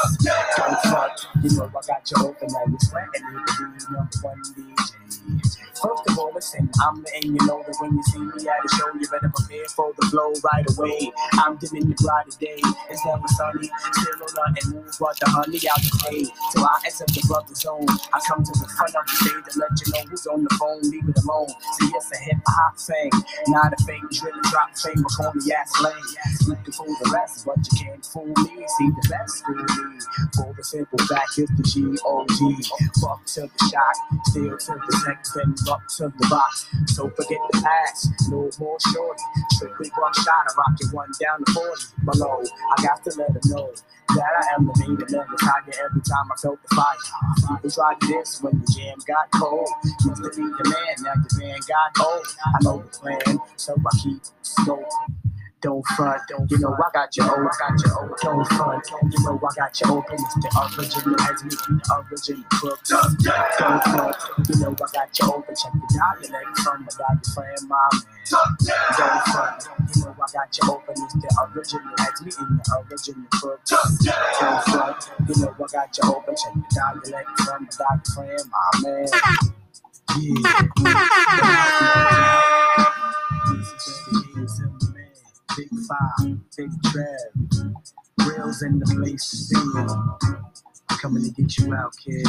Don't 0.57 0.79
front, 0.81 1.27
you 1.43 1.57
know 1.57 1.65
I 1.67 1.81
got 1.87 2.11
you 2.11 2.17
open 2.25 2.49
and 2.49 2.71
you're 2.71 2.79
sweating. 2.79 3.23
EBE 3.23 3.91
number 3.91 4.17
one 4.21 4.41
DJ. 4.55 4.97
First 5.77 6.09
of 6.09 6.17
all, 6.17 6.31
listen, 6.33 6.69
I'm 6.81 7.03
the 7.03 7.11
and 7.15 7.25
you 7.37 7.41
know 7.45 7.61
that 7.61 7.77
when 7.79 7.93
you 7.93 8.03
see 8.09 8.17
me 8.17 8.49
at 8.49 8.65
a 8.65 8.69
show, 8.75 8.89
you 8.97 9.05
better 9.13 9.29
prepare 9.29 9.65
for 9.77 9.93
the 9.93 10.07
flow 10.09 10.33
right 10.49 10.65
away. 10.73 11.11
I'm 11.37 11.55
getting 11.57 11.85
the 11.85 11.93
bride 12.01 12.25
today. 12.33 12.57
It's 12.89 13.05
never 13.05 13.27
sunny, 13.37 13.69
still 13.93 14.17
no 14.17 14.27
nothing 14.41 14.73
move 14.73 14.89
but 14.97 15.13
the 15.21 15.29
honey 15.29 15.61
out 15.69 15.77
the 15.77 15.93
day. 16.09 16.23
So 16.49 16.65
I 16.65 16.81
enter 16.81 17.05
the 17.13 17.21
brother 17.29 17.53
zone. 17.53 17.85
I 18.09 18.17
come 18.25 18.41
to 18.41 18.53
the 18.57 18.69
front 18.73 18.95
of 18.97 19.05
the 19.05 19.15
stage 19.21 19.45
to 19.53 19.59
let 19.61 19.73
you 19.77 19.87
know 19.93 20.03
who's 20.09 20.25
on 20.25 20.41
the 20.43 20.53
phone. 20.57 20.81
Leave 20.89 21.05
it 21.05 21.17
alone. 21.21 21.53
See, 21.77 21.93
it's 21.93 22.09
a 22.09 22.19
hip 22.25 22.41
hop 22.47 22.73
thing, 22.81 23.11
not 23.53 23.69
a 23.69 23.79
fake 23.85 24.07
drill 24.17 24.33
drop 24.49 24.73
thing. 24.73 24.97
But 24.97 25.13
call 25.13 25.33
me 25.37 25.53
ass 25.53 25.71
lane. 25.85 26.09
You 26.49 26.57
can 26.57 26.73
fool 26.73 26.89
the 27.05 27.09
rest, 27.13 27.45
but 27.45 27.61
you 27.61 27.73
can't 27.85 28.01
fool 28.05 28.33
me. 28.49 28.65
See 28.81 28.86
the 28.91 29.07
best 29.09 29.45
fool 29.45 29.55
me. 29.55 29.99
For 30.35 30.53
the 30.55 30.63
simple 30.63 30.99
fact 31.07 31.37
is 31.37 31.49
the 31.55 31.63
G 31.63 31.97
O 32.05 32.25
G. 32.29 32.55
Fuck 33.01 33.25
to 33.37 33.41
the 33.41 33.59
shot, 33.69 33.95
still 34.27 34.57
to 34.57 34.71
the 34.79 35.03
next 35.07 35.33
then 35.33 35.55
up 35.69 35.81
to 35.97 36.09
the 36.09 36.27
box. 36.29 36.67
So 36.87 37.09
forget 37.09 37.39
the 37.51 37.61
past, 37.61 38.11
no 38.29 38.49
more 38.59 38.77
shorty. 38.93 39.23
Strictly 39.51 39.91
one 39.97 40.13
shot, 40.13 40.45
I 40.47 40.53
rock 40.57 40.77
it 40.79 40.93
one 40.93 41.11
down 41.19 41.43
the 41.45 41.51
40 41.53 42.05
below. 42.05 42.43
I 42.77 42.83
got 42.83 43.03
to 43.03 43.11
let 43.17 43.33
them 43.33 43.41
know 43.51 43.73
that 44.15 44.33
I 44.41 44.55
am 44.55 44.65
the 44.67 44.73
main 44.79 44.97
never 44.97 45.35
tiger 45.39 45.73
every 45.83 46.01
time 46.01 46.27
I 46.31 46.35
felt 46.41 46.59
the 46.63 46.75
fire. 46.75 47.61
People 47.61 47.83
like 47.83 47.99
this 48.01 48.41
when 48.41 48.59
the 48.59 48.67
jam 48.73 48.97
got 49.07 49.29
cold. 49.35 49.69
Used 49.83 50.23
to 50.23 50.29
be 50.29 50.47
the 50.47 50.65
man, 50.69 50.95
now 51.03 51.13
the 51.15 51.39
man 51.39 51.59
got 51.67 52.05
old. 52.05 52.25
I 52.45 52.57
know 52.63 52.77
the 52.83 52.89
plan, 52.97 53.39
so 53.57 53.75
I 53.75 53.97
keep 54.01 54.21
scoping. 54.43 55.16
Don't 55.59 55.83
front, 55.95 56.21
don't 56.29 56.51
you 56.51 56.59
know 56.59 56.71
I 56.77 56.89
got 56.93 57.17
you 57.17 57.23
old, 57.23 57.31
I 57.33 57.49
got 57.57 57.73
you 57.83 57.91
old. 57.97 58.11
Don't 58.21 58.45
front, 58.45 58.85
don't 58.85 59.11
you 59.11 59.19
know 59.25 59.41
I 59.41 59.49
got 59.55 59.81
you 59.81 59.89
open. 59.89 60.13
It's 60.13 60.35
the 60.35 60.49
original 60.53 61.17
as 61.21 61.43
me, 61.43 61.49
the 61.49 61.81
original 61.97 62.43
crooks. 62.51 62.89
Don't 62.89 63.17
front, 63.89 64.17
you 64.49 64.55
know 64.61 64.69
I 64.69 64.85
got 64.93 65.09
you 65.17 65.25
open. 65.33 65.55
Check 65.57 65.73
the 65.73 65.87
dialect 65.97 66.57
from 66.59 66.85
my 66.85 66.93
friend, 67.33 67.57
my 67.65 67.89
man. 67.89 68.05
Don't 68.29 68.53
front, 69.33 69.65
you 69.95 70.05
know 70.05 70.13
I 70.13 70.29
got 70.29 70.53
you 70.53 70.69
open. 70.69 70.93
It's 70.93 71.13
the 71.17 71.29
original 71.49 71.95
as 72.05 72.21
me, 72.21 72.29
the 72.29 72.85
original 72.91 73.25
crooks. 73.33 73.65
Don't 73.65 74.61
front, 74.69 75.09
you 75.25 75.35
know 75.41 75.57
I 75.57 75.65
got 75.73 75.89
you 75.97 76.05
open. 76.05 76.35
Check 76.37 76.53
the 76.53 76.69
dialect 76.69 77.33
from 77.41 77.65
my 77.65 77.69
diaphragm, 77.73 78.45
my 78.53 78.69
man. 78.85 79.09
Yeah. 82.45 82.53
Big 85.57 85.69
five, 85.89 86.37
big 86.55 86.69
trev, 86.83 87.31
grills 88.19 88.61
in 88.61 88.77
the 88.77 88.85
place 88.95 89.25
to 89.31 89.37
be. 89.55 90.97
Coming 90.99 91.23
to 91.23 91.31
get 91.31 91.57
you 91.57 91.73
out, 91.73 91.93
kid. 91.97 92.27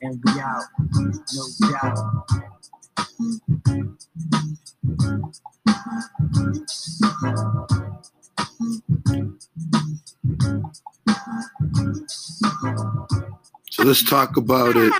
And 0.00 0.22
we 0.24 0.40
out, 0.40 0.64
no 1.34 1.44
doubt. 1.70 1.98
So 13.70 13.82
let's 13.82 14.02
talk 14.02 14.38
about 14.38 14.76
it. 14.76 14.92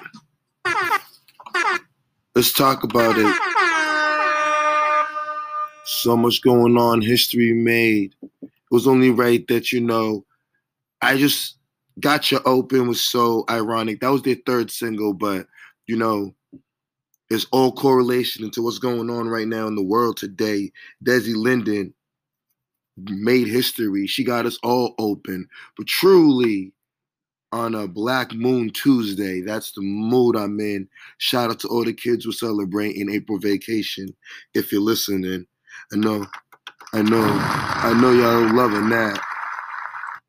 Let's 2.35 2.53
talk 2.53 2.85
about 2.85 3.17
it. 3.17 3.35
So 5.85 6.17
much 6.17 6.43
going 6.43 6.77
on, 6.77 7.03
history 7.03 7.53
made. 7.53 8.15
It 8.23 8.51
was 8.71 8.87
only 8.87 9.11
right 9.11 9.47
that, 9.49 9.71
you 9.73 9.81
know, 9.81 10.25
I 11.03 11.17
just 11.17 11.59
got 12.01 12.31
you 12.33 12.41
open 12.45 12.89
was 12.89 13.01
so 13.01 13.45
ironic. 13.51 14.01
That 14.01 14.11
was 14.11 14.23
their 14.23 14.37
third 14.47 14.71
single, 14.71 15.13
but, 15.13 15.47
you 15.87 15.97
know, 15.97 16.35
it's 17.31 17.47
all 17.53 17.73
correlation 17.73 18.45
into 18.45 18.63
what's 18.63 18.79
going 18.79 19.11
on 19.11 19.29
right 19.29 19.49
now 19.49 19.67
in 19.67 19.75
the 19.75 19.83
world 19.83 20.17
today. 20.17 20.73
Desi 21.05 21.35
Linden 21.35 21.93
made 22.97 23.49
history. 23.49 24.07
She 24.07 24.25
got 24.25 24.47
us 24.47 24.59
all 24.63 24.95
open. 24.99 25.49
But 25.77 25.87
truly, 25.87 26.73
on 27.53 27.75
a 27.75 27.87
Black 27.87 28.33
Moon 28.33 28.71
Tuesday, 28.71 29.41
that's 29.41 29.73
the 29.73 29.81
mood 29.81 30.37
I'm 30.37 30.59
in. 30.61 30.89
Shout 31.19 31.51
out 31.51 31.61
to 31.61 31.69
all 31.69 31.85
the 31.85 31.93
kids 31.93 32.25
who 32.25 32.31
are 32.31 32.35
celebrating 32.35 33.11
April 33.11 33.39
vacation. 33.39 34.15
If 34.55 34.73
you're 34.73 34.81
listening, 34.81 35.47
I 35.93 35.97
know, 35.97 36.27
I 36.93 37.03
know, 37.03 37.25
I 37.25 37.93
know 38.01 38.13
y'all 38.13 38.55
loving 38.55 38.89
that. 38.91 39.21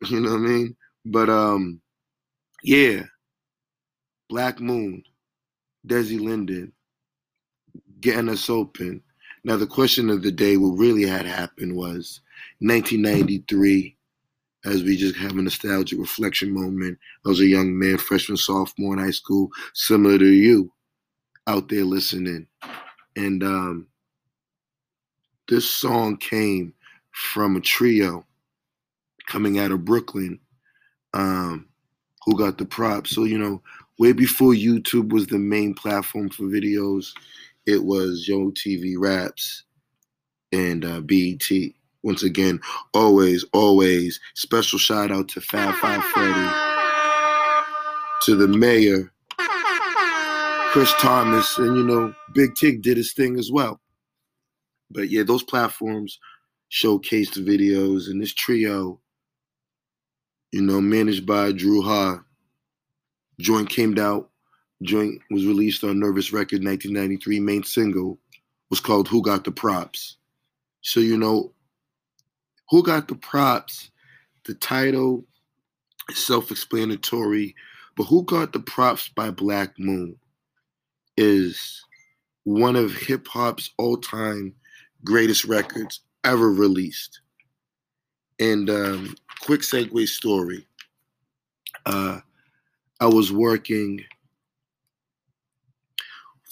You 0.09 0.19
know 0.19 0.31
what 0.31 0.41
I 0.41 0.41
mean? 0.41 0.75
But 1.05 1.29
um, 1.29 1.81
yeah, 2.61 3.03
Black 4.29 4.59
Moon, 4.59 5.03
Desi 5.87 6.19
Linden, 6.19 6.73
getting 8.01 8.29
us 8.29 8.49
open. 8.49 9.01
Now 9.43 9.57
the 9.57 9.67
question 9.67 10.09
of 10.09 10.21
the 10.21 10.31
day, 10.31 10.57
what 10.57 10.77
really 10.77 11.03
had 11.07 11.25
happened 11.25 11.75
was 11.75 12.21
1993, 12.59 13.95
as 14.65 14.83
we 14.83 14.97
just 14.97 15.15
have 15.15 15.37
a 15.37 15.41
nostalgic 15.41 15.99
reflection 15.99 16.51
moment. 16.51 16.97
I 17.25 17.29
was 17.29 17.39
a 17.39 17.45
young 17.45 17.77
man, 17.77 17.97
freshman, 17.97 18.37
sophomore 18.37 18.93
in 18.93 18.99
high 18.99 19.11
school, 19.11 19.49
similar 19.73 20.17
to 20.17 20.25
you, 20.25 20.71
out 21.47 21.69
there 21.69 21.85
listening, 21.85 22.47
and 23.15 23.43
um, 23.43 23.87
this 25.47 25.69
song 25.69 26.17
came 26.17 26.73
from 27.11 27.55
a 27.55 27.61
trio 27.61 28.25
coming 29.27 29.59
out 29.59 29.71
of 29.71 29.85
Brooklyn 29.85 30.39
um, 31.13 31.67
who 32.25 32.37
got 32.37 32.57
the 32.57 32.65
props. 32.65 33.11
So, 33.11 33.23
you 33.23 33.37
know, 33.37 33.61
way 33.99 34.11
before 34.11 34.53
YouTube 34.53 35.13
was 35.13 35.27
the 35.27 35.37
main 35.37 35.73
platform 35.73 36.29
for 36.29 36.43
videos, 36.43 37.11
it 37.65 37.83
was 37.83 38.27
Yo 38.27 38.51
TV 38.51 38.95
Raps 38.97 39.63
and 40.51 40.85
uh, 40.85 41.01
BET. 41.01 41.49
Once 42.03 42.21
again, 42.21 42.59
always, 42.93 43.43
always 43.51 44.19
special 44.35 44.77
shout 44.77 45.11
out 45.11 45.27
to 45.29 45.41
Fab 45.41 45.73
Five 45.75 46.03
Freddy, 46.03 46.49
to 48.21 48.35
the 48.35 48.47
mayor, 48.47 49.11
Chris 50.71 50.93
Thomas, 50.99 51.57
and 51.57 51.75
you 51.75 51.83
know, 51.83 52.13
Big 52.35 52.53
Tig 52.53 52.83
did 52.83 52.97
his 52.97 53.13
thing 53.13 53.39
as 53.39 53.51
well. 53.51 53.79
But 54.91 55.09
yeah, 55.09 55.23
those 55.23 55.43
platforms 55.43 56.19
showcased 56.71 57.33
the 57.33 57.41
videos, 57.41 58.09
and 58.09 58.21
this 58.21 58.33
trio, 58.33 58.99
you 60.51 60.61
know, 60.61 60.81
managed 60.81 61.25
by 61.25 61.51
Dru 61.51 61.81
Ha. 61.81 62.23
Joint 63.39 63.69
came 63.69 63.97
out. 63.99 64.29
Joint 64.83 65.21
was 65.31 65.45
released 65.45 65.83
on 65.83 65.99
Nervous 65.99 66.31
Record 66.31 66.63
1993. 66.63 67.39
Main 67.39 67.63
single 67.63 68.19
was 68.69 68.79
called 68.79 69.07
"Who 69.07 69.21
Got 69.21 69.43
the 69.43 69.51
Props." 69.51 70.17
So 70.81 70.99
you 70.99 71.17
know, 71.17 71.53
who 72.69 72.83
got 72.83 73.07
the 73.07 73.15
props? 73.15 73.89
The 74.45 74.53
title 74.53 75.25
is 76.09 76.25
self-explanatory, 76.25 77.55
but 77.97 78.03
"Who 78.05 78.23
Got 78.23 78.53
the 78.53 78.59
Props" 78.59 79.09
by 79.09 79.31
Black 79.31 79.77
Moon 79.79 80.17
is 81.17 81.83
one 82.43 82.75
of 82.75 82.93
hip 82.93 83.27
hop's 83.27 83.71
all-time 83.77 84.53
greatest 85.05 85.45
records 85.45 86.01
ever 86.23 86.51
released. 86.51 87.21
And 88.39 88.69
um, 88.69 89.15
quick 89.41 89.61
segue 89.61 90.07
story. 90.07 90.67
Uh, 91.85 92.19
I 92.99 93.05
was 93.05 93.31
working 93.31 94.03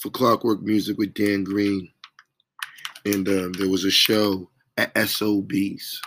for 0.00 0.10
Clockwork 0.10 0.62
Music 0.62 0.96
with 0.96 1.14
Dan 1.14 1.44
Green, 1.44 1.90
and 3.04 3.28
um, 3.28 3.52
there 3.54 3.68
was 3.68 3.84
a 3.84 3.90
show 3.90 4.48
at 4.76 4.96
SOBs, 4.96 6.00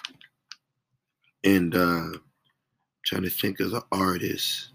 and 1.44 1.76
uh, 1.76 2.10
trying 3.06 3.24
to 3.24 3.30
think 3.30 3.60
of 3.60 3.72
the 3.72 3.84
artist. 3.92 4.70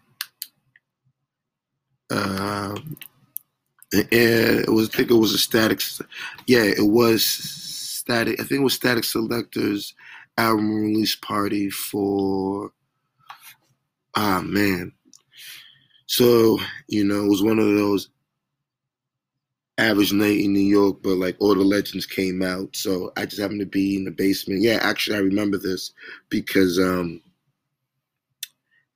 Um, 2.11 2.97
and 3.93 4.07
it 4.13 4.71
was 4.71 4.89
I 4.89 4.97
think 4.97 5.11
it 5.11 5.15
was 5.15 5.35
a 5.35 5.39
static 5.39 5.81
yeah 6.47 6.63
it 6.63 6.87
was 6.87 7.25
static 7.25 8.41
I 8.41 8.45
think 8.45 8.61
it 8.61 8.65
was 8.65 8.79
Statik 8.79 9.05
Selektah's 9.05 9.95
album 10.39 10.75
release 10.75 11.15
party 11.17 11.71
for 11.71 12.73
ah 14.17 14.43
man. 14.45 14.93
So 16.07 16.59
you 16.89 17.05
know 17.05 17.25
it 17.25 17.29
was 17.29 17.43
one 17.43 17.59
of 17.59 17.67
those 17.67 18.09
average 19.79 20.13
night 20.13 20.39
in 20.39 20.53
New 20.53 20.61
York 20.61 20.99
but 21.03 21.17
like 21.17 21.37
all 21.41 21.55
the 21.55 21.63
legends 21.63 22.07
came 22.07 22.43
out 22.43 22.77
so 22.77 23.11
I 23.17 23.25
just 23.25 23.41
happened 23.41 23.61
to 23.61 23.67
be 23.67 23.97
in 23.97 24.05
the 24.05 24.11
basement. 24.11 24.63
Yeah 24.63 24.79
actually 24.83 25.17
I 25.17 25.21
remember 25.21 25.59
this 25.59 25.93
because 26.29 26.79
um 26.79 27.21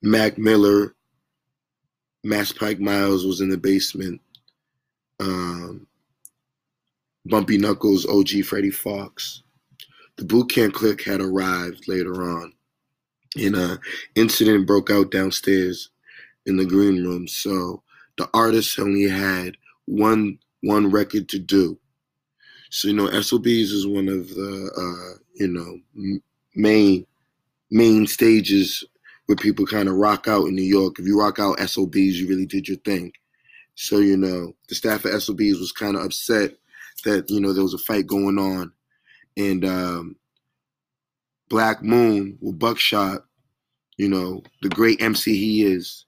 Mac 0.01 0.37
Miller 0.37 0.95
Max 2.23 2.51
Pike 2.51 2.79
Miles 2.79 3.25
was 3.25 3.41
in 3.41 3.49
the 3.49 3.57
basement 3.57 4.21
um, 5.19 5.87
Bumpy 7.25 7.57
Knuckles, 7.57 8.05
OG 8.05 8.45
Freddie 8.45 8.71
Foxxx. 8.71 9.43
The 10.17 10.25
Boot 10.25 10.49
Camp 10.49 10.73
Clik 10.73 11.03
had 11.03 11.21
arrived 11.21 11.87
later 11.87 12.23
on, 12.23 12.53
and 13.35 13.55
an 13.55 13.79
incident 14.15 14.65
broke 14.65 14.89
out 14.89 15.11
downstairs 15.11 15.89
in 16.45 16.57
the 16.57 16.65
green 16.65 17.03
room. 17.03 17.27
So 17.27 17.83
the 18.17 18.27
artists 18.33 18.79
only 18.79 19.07
had 19.07 19.57
one 19.85 20.39
one 20.63 20.89
record 20.89 21.29
to 21.29 21.39
do. 21.39 21.77
So 22.71 22.87
you 22.87 22.95
know, 22.95 23.21
SOBs 23.21 23.71
is 23.71 23.85
one 23.85 24.07
of 24.07 24.29
the 24.29 24.71
uh, 24.75 25.19
you 25.35 25.47
know 25.47 26.19
main 26.55 27.05
main 27.69 28.07
stages 28.07 28.83
where 29.27 29.35
people 29.35 29.65
kind 29.65 29.89
of 29.89 29.95
rock 29.95 30.27
out 30.27 30.47
in 30.47 30.55
New 30.55 30.63
York. 30.63 30.99
If 30.99 31.05
you 31.05 31.19
rock 31.19 31.37
out 31.37 31.59
SOBs, 31.59 32.19
you 32.19 32.27
really 32.27 32.45
did 32.45 32.67
your 32.67 32.77
thing. 32.77 33.11
So, 33.77 33.99
you 33.99 34.17
know, 34.17 34.53
the 34.69 34.75
staff 34.75 35.05
at 35.05 35.21
SOBs 35.21 35.59
was 35.59 35.71
kind 35.71 35.95
of 35.95 36.03
upset 36.03 36.55
that, 37.05 37.29
you 37.29 37.39
know, 37.39 37.53
there 37.53 37.61
was 37.63 37.75
a 37.75 37.79
fight 37.79 38.07
going 38.07 38.39
on. 38.39 38.71
And 39.37 39.63
um, 39.63 40.15
Black 41.47 41.83
Moon 41.83 42.39
with 42.41 42.57
Buckshot, 42.57 43.23
you 43.97 44.09
know, 44.09 44.41
the 44.63 44.69
great 44.69 44.99
MC 44.99 45.37
he 45.37 45.63
is. 45.63 46.05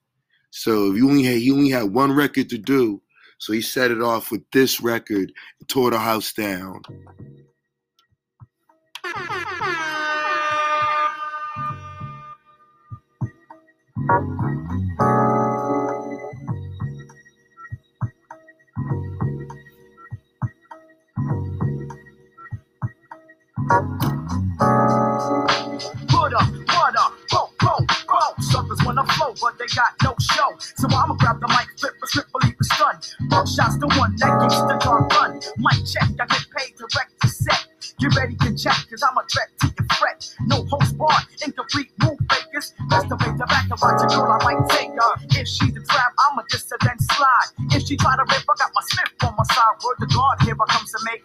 So 0.49 0.91
if 0.91 0.97
you 0.97 1.08
only 1.08 1.21
had 1.21 1.38
he 1.38 1.51
only 1.51 1.69
had 1.69 1.93
one 1.93 2.12
record 2.12 2.49
to 2.49 2.58
do, 2.58 3.03
so 3.38 3.53
he 3.53 3.62
set 3.62 3.91
it 3.91 4.01
off 4.01 4.32
with 4.32 4.41
this 4.51 4.82
record 4.82 5.32
and 5.60 5.69
tore 5.69 5.91
the 5.91 5.99
house 5.99 6.34
down. 6.34 6.82
flow, 29.19 29.34
but 29.41 29.58
they 29.60 29.67
got 29.75 29.93
no 30.03 30.15
show. 30.19 30.55
So 30.75 30.88
I'ma 30.88 31.15
grab 31.15 31.39
the 31.39 31.47
mic, 31.47 31.67
flip 31.77 31.93
a 32.01 32.08
slip, 32.08 32.25
believe 32.32 32.58
the 32.58 32.63
stun. 32.65 32.95
Buckshot's 33.29 33.77
the 33.79 33.88
one 33.99 34.15
that 34.17 34.32
keeps 34.41 34.62
the 34.63 34.77
car 34.82 35.08
run. 35.15 35.39
Mic 35.58 35.86
check, 35.86 36.10
I 36.19 36.25
get 36.25 36.45
paid 36.55 36.75
direct 36.77 37.12
to 37.21 37.27
set. 37.27 37.67
Get 37.99 38.15
ready 38.15 38.36
to 38.36 38.55
check, 38.55 38.77
cause 38.89 39.03
I'm 39.03 39.17
a 39.17 39.23
threat 39.27 39.49
to 39.62 39.67
your 39.67 39.88
fret. 39.97 40.19
No 40.47 40.63
host 40.71 40.97
bar, 40.97 41.19
incomplete 41.45 41.91
move 42.01 42.19
fakers. 42.32 42.73
Wait 42.79 43.36
the 43.36 43.45
back 43.47 43.67
and 43.69 43.79
watch 43.82 43.99
a 44.03 44.08
girl, 44.08 44.32
I 44.32 44.39
might 44.43 44.63
take 44.69 44.91
her. 44.95 45.13
If 45.36 45.47
she's 45.47 45.75
a 45.75 45.84
trap, 45.84 46.13
I'ma 46.19 46.43
just 46.49 46.69
then 46.69 46.99
slide. 46.99 47.49
If 47.75 47.84
she 47.88 47.97
try 47.97 48.15
to 48.15 48.23
rip, 48.23 48.43
I 48.47 48.53
got 48.58 48.71
my 48.73 48.84
Smith 48.88 49.12
on 49.23 49.36
my 49.36 49.43
side. 49.51 49.75
Word 49.84 49.97
to 49.99 50.08
God, 50.08 50.36
here 50.43 50.55
I 50.55 50.65
come 50.71 50.86
to 50.86 50.99
make. 51.03 51.23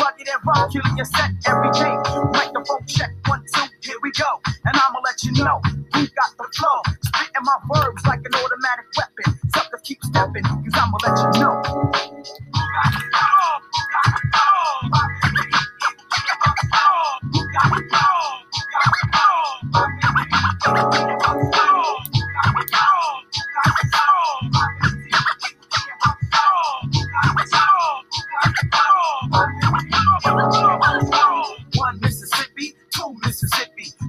Rugged 0.00 0.28
and 0.28 0.42
rough, 0.46 0.72
killing 0.72 0.96
your 0.96 1.06
set 1.06 1.30
every 1.46 1.70
day. 1.72 1.94
Microphone 2.32 2.86
check, 2.86 3.10
one, 3.26 3.44
two, 3.54 3.62
here 3.82 3.96
we 4.02 4.10
go. 4.12 4.40
And 4.46 4.76
I'ma 4.76 5.00
let 5.04 5.22
you 5.24 5.32
know 5.32 5.60
who 5.64 6.06
got 6.08 6.36
the 6.38 6.48
flow. 6.56 6.82
Spitting 7.02 7.42
my 7.42 7.56
verbs 7.72 8.06
like 8.06 8.20
an 8.20 8.34
automatic 8.34 8.86
weapon. 8.96 9.40
Suckers 9.54 9.80
keep 9.84 10.02
stepping, 10.04 10.44
cause 10.44 10.74
I'ma 10.74 10.98
let 11.04 11.18
you 11.18 11.40
know. 11.40 11.62
One 20.72 21.13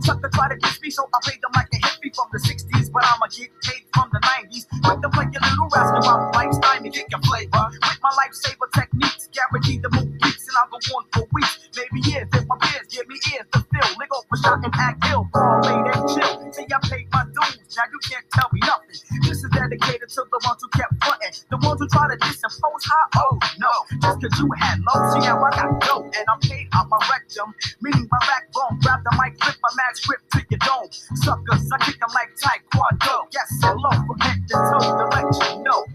Sucker 0.05 0.29
try 0.29 0.47
to 0.49 0.57
diss 0.61 0.79
me, 0.81 0.91
so 0.91 1.09
I 1.13 1.17
paid 1.25 1.41
them 1.41 1.49
like 1.55 1.65
a 1.73 1.79
hippie 1.81 2.13
from 2.13 2.29
the 2.31 2.37
60s, 2.37 2.93
but 2.93 3.01
I'ma 3.09 3.25
get 3.33 3.49
paid 3.65 3.89
from 3.89 4.09
the 4.13 4.21
90s. 4.21 4.69
Quick 4.85 5.01
to 5.01 5.09
play 5.09 5.25
your 5.33 5.41
little 5.41 5.69
rascal 5.73 6.29
life's 6.37 6.59
time 6.59 6.85
and 6.85 6.93
get 6.93 7.09
your 7.09 7.21
flavor. 7.25 7.65
With 7.73 7.99
my 8.05 8.11
lifesaver 8.13 8.69
techniques, 8.69 9.29
guaranteed 9.33 9.81
to 9.81 9.89
move 9.97 10.13
beats, 10.21 10.45
and 10.45 10.57
I'll 10.61 10.69
go 10.69 10.77
on 10.93 11.05
for 11.09 11.25
weeks, 11.33 11.57
maybe 11.73 12.05
years. 12.05 12.29
If 12.37 12.45
my 12.45 12.57
peers 12.61 12.85
give 12.93 13.07
me 13.09 13.17
ears 13.33 13.49
to 13.53 13.59
fill, 13.65 13.89
lick 13.97 14.13
off 14.13 14.29
a 14.29 14.37
shot 14.45 14.61
and 14.61 14.73
act 14.77 15.01
ill. 15.09 15.25
Late 15.65 15.89
and 15.89 16.05
chill. 16.13 16.53
See, 16.53 16.69
I 16.69 16.79
paid 16.85 17.09
my 17.09 17.25
dues, 17.25 17.73
now 17.73 17.89
you 17.89 17.99
can't 18.05 18.25
tell 18.29 18.49
me 18.53 18.61
nothing. 18.61 19.01
This 19.25 19.41
is 19.41 19.49
dedicated 19.57 20.09
to 20.13 20.21
the 20.29 20.39
ones 20.45 20.61
who 20.61 20.69
kept 20.77 20.93
fronting, 21.01 21.33
the 21.49 21.57
ones 21.65 21.81
who 21.81 21.89
try 21.89 22.13
to 22.13 22.17
disimpose 22.21 22.85
high. 22.85 23.09
Oh 23.25 23.41
no, 23.57 23.73
cause 24.13 24.39
you 24.39 24.49
had 24.57 24.79
low, 24.79 25.13
see 25.13 25.19
now 25.25 25.41
I 25.43 25.49
got 25.51 25.81
dope, 25.81 26.05
and 26.05 26.25
I'm 26.29 26.39
paid 26.39 26.67
out 26.73 26.87
my 26.89 26.99
rectum, 27.11 27.53
meaning 27.81 28.07
my 28.11 28.19
backbone. 28.21 28.79
Grab 28.81 29.03
the 29.03 29.11
mic, 29.21 29.33
flip 29.43 29.55
my 29.63 29.69
mag 29.77 29.95
grip 30.05 30.21
to 30.33 30.39
your 30.49 30.59
dome. 30.65 30.89
Suckers, 31.15 31.71
I 31.71 31.77
kick 31.85 31.99
them 31.99 32.09
like 32.13 32.29
taekwondo. 32.37 33.27
Yes, 33.33 33.49
hello, 33.61 33.89
head 34.21 34.37
to 34.49 34.55
toe 34.55 34.97
to 34.97 35.05
let 35.13 35.27
you 35.57 35.63
know. 35.63 35.85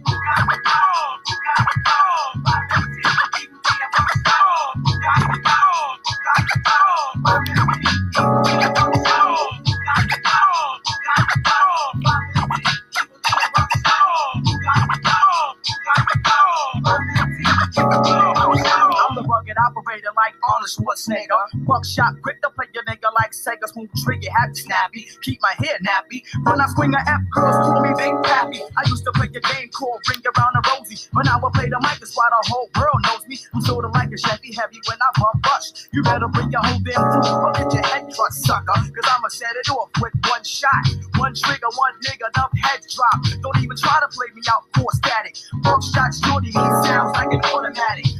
Buckshot, 21.71 22.21
quick 22.23 22.43
to 22.43 22.51
play 22.51 22.67
your 22.75 22.83
nigga 22.83 23.15
like 23.15 23.31
Sega. 23.31 23.63
Smooth 23.71 23.95
trigger, 24.03 24.27
happy 24.35 24.59
snappy. 24.59 25.07
Keep 25.23 25.39
my 25.41 25.55
hair 25.63 25.79
nappy. 25.87 26.27
When 26.43 26.61
I 26.61 26.67
swing 26.75 26.93
a 26.95 26.99
F, 26.99 27.23
girls 27.31 27.55
call 27.63 27.81
me 27.87 27.95
Big 27.95 28.11
Pappy. 28.27 28.59
I 28.75 28.83
used 28.91 29.05
to 29.05 29.13
play 29.13 29.31
a 29.31 29.39
game 29.39 29.69
called 29.71 30.03
Ring 30.11 30.19
Around 30.27 30.59
the 30.59 30.63
Rosie. 30.67 30.99
But 31.13 31.27
now 31.27 31.39
I 31.39 31.51
play 31.55 31.71
the 31.71 31.79
mic, 31.79 32.03
that's 32.03 32.17
why 32.17 32.27
the 32.27 32.43
whole 32.51 32.67
world 32.75 32.99
knows 33.07 33.23
me. 33.29 33.39
I'm 33.55 33.61
sorta 33.63 33.87
like 33.87 34.11
a 34.11 34.19
Chevy 34.19 34.51
heavy 34.51 34.83
when 34.91 34.99
I 34.99 35.11
bump 35.15 35.47
rush. 35.47 35.87
You 35.95 36.03
better 36.03 36.27
bring 36.27 36.51
your 36.51 36.59
whole 36.67 36.83
damn 36.83 37.07
crew 37.07 37.39
or 37.39 37.53
get 37.55 37.71
your 37.71 37.87
head 37.87 38.03
crushed, 38.11 38.43
sucker. 38.43 38.75
Cause 38.75 39.07
I'ma 39.07 39.29
set 39.31 39.55
it 39.55 39.71
off 39.71 39.95
with 40.03 40.15
one 40.27 40.43
shot. 40.43 40.91
One 41.23 41.39
trigger, 41.39 41.71
one 41.79 41.95
nigga, 42.03 42.35
enough 42.35 42.51
heads 42.59 42.91
drop. 42.91 43.23
Don't 43.47 43.63
even 43.63 43.79
try 43.79 43.95
to 44.03 44.11
play 44.11 44.27
me 44.35 44.43
out 44.51 44.67
for 44.75 44.91
static. 44.99 45.39
Buckshot 45.63 46.19
shorty, 46.19 46.51
he 46.51 46.67
sounds 46.83 47.15
like 47.15 47.31
an 47.31 47.39
automatic. 47.47 48.11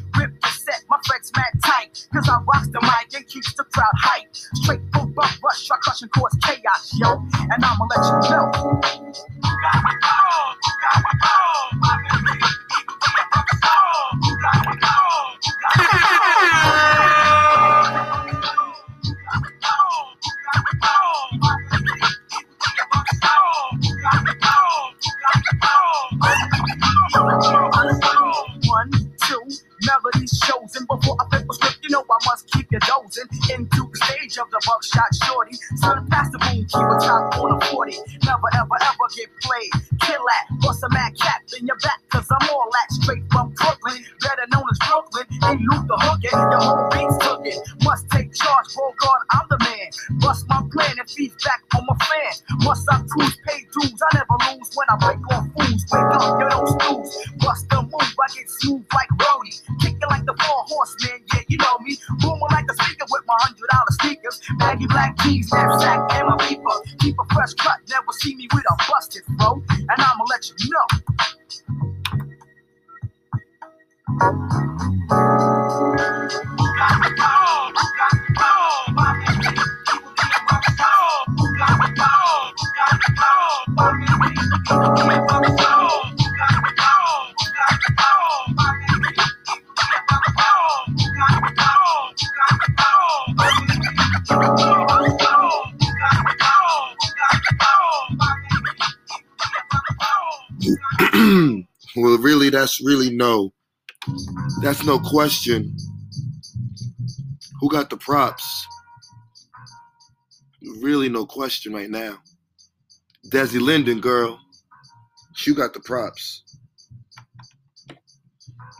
Threats 1.07 1.33
mad 1.37 1.53
tight. 1.65 2.09
Cause 2.13 2.29
I 2.29 2.39
rocks 2.47 2.69
the 2.69 2.81
mic 2.83 3.15
and 3.15 3.27
keeps 3.27 3.53
the 3.55 3.65
crowd 3.65 3.87
hype. 3.97 4.35
Straight 4.35 4.81
from 4.93 5.13
bump 5.13 5.33
rush, 5.43 5.71
I 5.71 5.77
crush 5.77 6.03
and 6.03 6.11
cause 6.13 6.37
chaos, 6.43 6.93
yo. 6.99 7.23
And 7.35 7.65
I'ma 7.65 7.87
let 7.91 8.05
you 8.07 8.31
know. 8.31 8.81
That's 104.63 104.85
no 104.85 104.99
question. 104.99 105.77
Who 107.61 107.69
got 107.69 107.91
the 107.91 107.97
props? 107.97 108.67
Really, 110.81 111.09
no 111.09 111.27
question 111.27 111.73
right 111.73 111.91
now. 111.91 112.19
Desi 113.31 113.61
Linden, 113.61 114.01
girl. 114.01 114.41
She 115.35 115.55
got 115.55 115.75
the 115.75 115.81
props. 115.81 116.45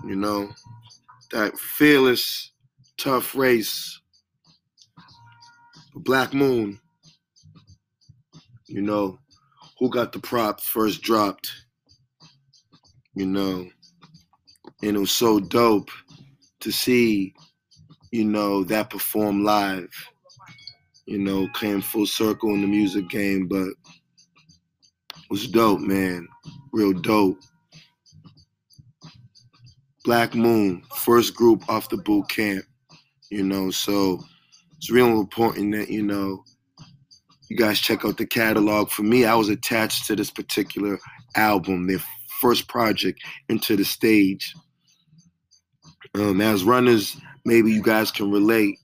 You 0.07 0.17
know, 0.17 0.51
that 1.33 1.59
fearless, 1.59 2.53
tough 2.99 3.35
race. 3.35 4.01
Black 5.95 6.33
Moon. 6.33 6.81
You 8.67 8.83
know, 8.83 9.19
who 9.79 9.91
got 9.91 10.13
the 10.13 10.21
props 10.21 10.67
first 10.67 11.03
dropped? 11.03 11.53
You 13.15 13.27
know, 13.27 13.69
and 14.83 14.97
it 14.97 15.01
was 15.01 15.13
so 15.13 15.41
dope 15.41 15.91
to 16.61 16.71
see, 16.71 17.35
you 18.11 18.25
know, 18.25 18.65
that 18.65 18.91
perform 18.91 19.45
live. 19.45 19.91
You 21.07 21.19
know, 21.19 21.49
came 21.55 21.81
full 21.81 22.07
circle 22.07 22.55
in 22.55 22.61
the 22.61 22.69
music 22.69 23.09
game, 23.09 23.49
but 23.49 23.67
it 23.67 25.31
was 25.31 25.49
dope, 25.49 25.81
man. 25.81 26.29
Real 26.73 26.93
dope. 26.93 27.39
Black 30.05 30.35
Moon, 30.35 30.83
first 30.97 31.35
group 31.35 31.69
off 31.69 31.89
the 31.89 31.99
boot 31.99 32.29
camp, 32.29 32.65
you 33.31 33.43
know, 33.43 33.71
so 33.71 34.23
it's 34.77 34.91
real 34.91 35.21
important 35.21 35.75
that, 35.75 35.91
you 35.91 36.03
know, 36.03 36.43
you 37.51 37.57
guys 37.57 37.81
check 37.81 38.05
out 38.05 38.17
the 38.17 38.27
catalog. 38.27 38.91
For 38.91 39.03
me, 39.03 39.27
I 39.27 39.35
was 39.35 39.51
attached 39.51 40.07
to 40.07 40.17
this 40.17 40.31
particular 40.31 40.99
album, 41.37 41.87
their 41.87 42.03
first 42.41 42.69
project, 42.69 43.21
Enta 43.51 43.77
da 43.77 43.85
Stage. 43.85 44.55
Um, 46.15 46.41
as 46.41 46.65
runners, 46.65 47.17
maybe 47.45 47.71
you 47.73 47.83
guys 47.83 48.11
can 48.11 48.31
relate. 48.31 48.79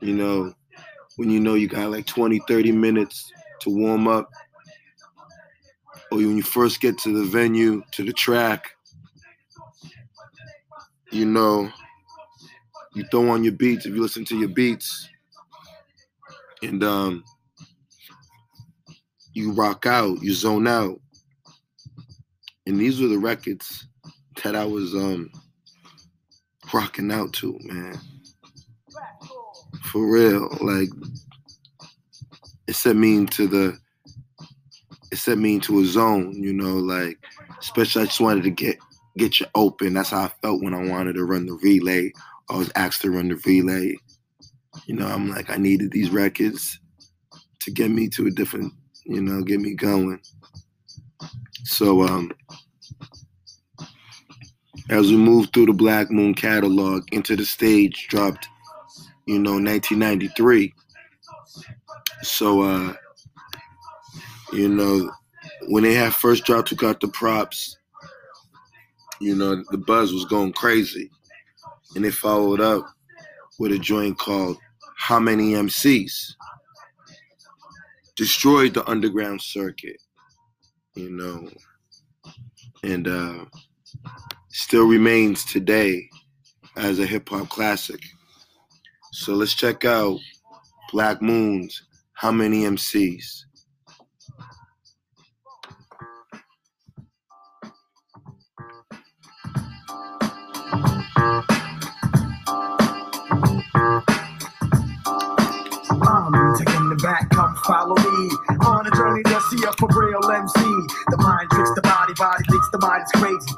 You 0.00 0.14
know, 0.14 0.54
when 1.16 1.30
you 1.30 1.40
know 1.40 1.54
you 1.54 1.68
got 1.68 1.90
like 1.90 2.06
20, 2.06 2.40
30 2.48 2.72
minutes 2.72 3.32
to 3.60 3.70
warm 3.70 4.08
up, 4.08 4.28
or 6.10 6.18
when 6.18 6.36
you 6.36 6.42
first 6.42 6.80
get 6.80 6.98
to 6.98 7.12
the 7.12 7.24
venue, 7.24 7.82
to 7.92 8.04
the 8.04 8.12
track, 8.12 8.70
you 11.12 11.24
know, 11.24 11.70
you 12.94 13.04
throw 13.10 13.28
on 13.30 13.44
your 13.44 13.52
beats 13.52 13.86
if 13.86 13.94
you 13.94 14.02
listen 14.02 14.24
to 14.24 14.38
your 14.38 14.48
beats, 14.48 15.08
and 16.62 16.82
um, 16.82 17.24
you 19.32 19.52
rock 19.52 19.86
out, 19.86 20.22
you 20.22 20.32
zone 20.32 20.66
out. 20.66 21.00
And 22.66 22.80
these 22.80 23.00
were 23.00 23.08
the 23.08 23.18
records 23.18 23.86
that 24.42 24.56
I 24.56 24.64
was 24.64 24.94
um 24.94 25.30
rocking 26.76 27.10
out 27.10 27.32
to, 27.32 27.58
man. 27.62 27.98
For 29.84 30.06
real, 30.06 30.48
like 30.60 30.90
it 32.66 32.74
set 32.74 32.96
me 32.96 33.16
into 33.16 33.46
the 33.46 33.78
it 35.10 35.16
set 35.16 35.38
me 35.38 35.54
into 35.54 35.80
a 35.80 35.86
zone, 35.86 36.34
you 36.34 36.52
know, 36.52 36.74
like 36.74 37.18
especially 37.60 38.02
I 38.02 38.06
just 38.06 38.20
wanted 38.20 38.44
to 38.44 38.50
get 38.50 38.78
get 39.16 39.40
you 39.40 39.46
open. 39.54 39.94
That's 39.94 40.10
how 40.10 40.24
I 40.24 40.32
felt 40.42 40.62
when 40.62 40.74
I 40.74 40.86
wanted 40.90 41.14
to 41.14 41.24
run 41.24 41.46
the 41.46 41.54
relay. 41.54 42.12
I 42.50 42.56
was 42.56 42.70
asked 42.76 43.00
to 43.02 43.10
run 43.10 43.28
the 43.28 43.40
relay. 43.46 43.96
You 44.86 44.94
know, 44.96 45.06
I'm 45.06 45.30
like, 45.30 45.48
I 45.48 45.56
needed 45.56 45.92
these 45.92 46.10
records 46.10 46.78
to 47.60 47.70
get 47.70 47.90
me 47.90 48.08
to 48.10 48.26
a 48.26 48.30
different, 48.30 48.72
you 49.06 49.22
know, 49.22 49.42
get 49.42 49.60
me 49.60 49.74
going. 49.74 50.20
So 51.64 52.02
um 52.02 52.30
as 54.90 55.10
we 55.10 55.16
moved 55.16 55.52
through 55.52 55.66
the 55.66 55.72
Black 55.72 56.10
Moon 56.10 56.34
catalog 56.34 57.06
Enta 57.12 57.36
da 57.36 57.44
Stage 57.44 58.06
dropped, 58.08 58.48
you 59.26 59.38
know, 59.38 59.52
1993. 59.54 60.72
So 62.22 62.62
uh 62.62 62.94
you 64.52 64.68
know, 64.68 65.10
when 65.68 65.82
they 65.82 65.94
had 65.94 66.14
first 66.14 66.44
dropped 66.44 66.70
who 66.70 66.76
got 66.76 67.00
the 67.00 67.08
props, 67.08 67.76
you 69.20 69.34
know, 69.34 69.62
the 69.70 69.78
buzz 69.78 70.12
was 70.12 70.24
going 70.24 70.52
crazy. 70.52 71.10
And 71.94 72.04
they 72.04 72.10
followed 72.10 72.60
up 72.60 72.86
with 73.58 73.72
a 73.72 73.78
joint 73.78 74.18
called 74.18 74.58
How 74.96 75.18
Many 75.18 75.52
MCs? 75.52 76.34
Destroyed 78.16 78.74
the 78.74 78.88
underground 78.88 79.42
circuit, 79.42 80.00
you 80.94 81.10
know, 81.10 81.48
and 82.82 83.06
uh, 83.08 83.44
still 84.56 84.86
remains 84.86 85.44
today 85.44 86.08
as 86.78 86.98
a 86.98 87.04
hip 87.04 87.28
hop 87.28 87.46
classic. 87.50 88.00
So 89.12 89.34
let's 89.34 89.52
check 89.52 89.84
out 89.84 90.18
Black 90.92 91.20
Moon's 91.20 91.82
How 92.14 92.32
Many 92.32 92.62
MCs? 92.62 93.42
back, 107.02 107.28
come 107.30 107.54
follow 107.66 107.94
me 107.94 108.30
on 108.64 108.86
a 108.86 108.90
journey 108.90 109.22
to 109.22 109.40
see 109.42 109.62
a 109.62 109.72
for 109.78 109.88
real 109.94 110.30
MC. 110.30 110.60
The 111.08 111.18
mind 111.18 111.48
tricks 111.50 111.70
the 111.76 111.85
body, 112.16 112.44
body 112.44 112.44
thinks 112.50 112.68
the 112.70 112.78
mind 112.80 113.04
is 113.04 113.12
crazy. 113.12 113.52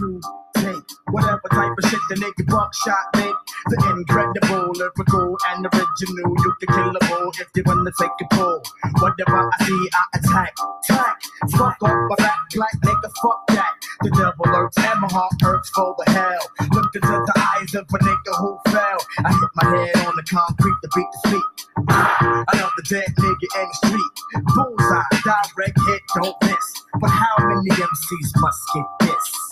you 0.00 0.20
take 0.56 0.84
whatever 1.10 1.48
type 1.50 1.72
of 1.76 1.90
shit 1.90 2.00
the 2.08 2.16
naked 2.16 2.46
buckshot 2.46 3.06
make. 3.16 3.34
The 3.66 3.76
incredible, 3.96 4.72
lyrical, 4.74 5.36
and 5.50 5.66
original. 5.66 6.34
You 6.38 6.54
can 6.60 6.68
kill 6.74 6.96
a 6.96 7.00
bull 7.06 7.30
if 7.38 7.48
you 7.54 7.62
wanna 7.66 7.90
take 8.00 8.10
a 8.20 8.34
pull. 8.34 8.62
Whatever 8.98 9.50
I 9.50 9.64
see, 9.64 9.88
I 9.92 10.04
attack. 10.18 10.54
Tack, 10.84 11.22
fuck 11.52 11.76
off 11.82 12.08
my 12.08 12.16
back 12.16 12.38
like 12.56 12.80
nigga, 12.84 13.10
fuck 13.22 13.46
that. 13.48 13.74
The 14.02 14.10
devil 14.10 14.46
lurks 14.46 14.78
and 14.78 15.00
my 15.00 15.08
heart 15.12 15.32
hurts 15.42 15.70
for 15.70 15.94
the 15.98 16.10
hell. 16.10 16.40
Look 16.72 16.94
into 16.94 17.08
the 17.08 17.34
eyes 17.36 17.74
of 17.74 17.84
a 17.84 17.98
nigga 17.98 18.32
who 18.38 18.58
fell. 18.70 18.98
I 19.24 19.32
hit 19.32 19.50
my 19.54 19.64
head 19.76 20.06
on 20.06 20.14
the 20.16 20.24
concrete 20.24 20.78
to 20.82 20.88
beat 20.94 21.06
the 21.12 21.28
feet. 21.30 21.66
Another 21.88 22.84
dead 22.88 23.12
nigga 23.18 23.46
in 23.60 23.68
the 23.68 23.74
street. 23.84 24.09
Bullseye, 24.32 25.02
direct 25.24 25.78
hit, 25.86 26.02
don't 26.22 26.36
miss. 26.42 26.84
But 27.00 27.10
how 27.10 27.36
many 27.40 27.70
MCs 27.70 28.40
must 28.40 28.60
get 28.74 28.84
this? 29.00 29.50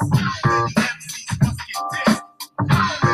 MCs 0.76 1.42
must 1.42 1.60
get 1.68 2.06
this. 2.06 3.08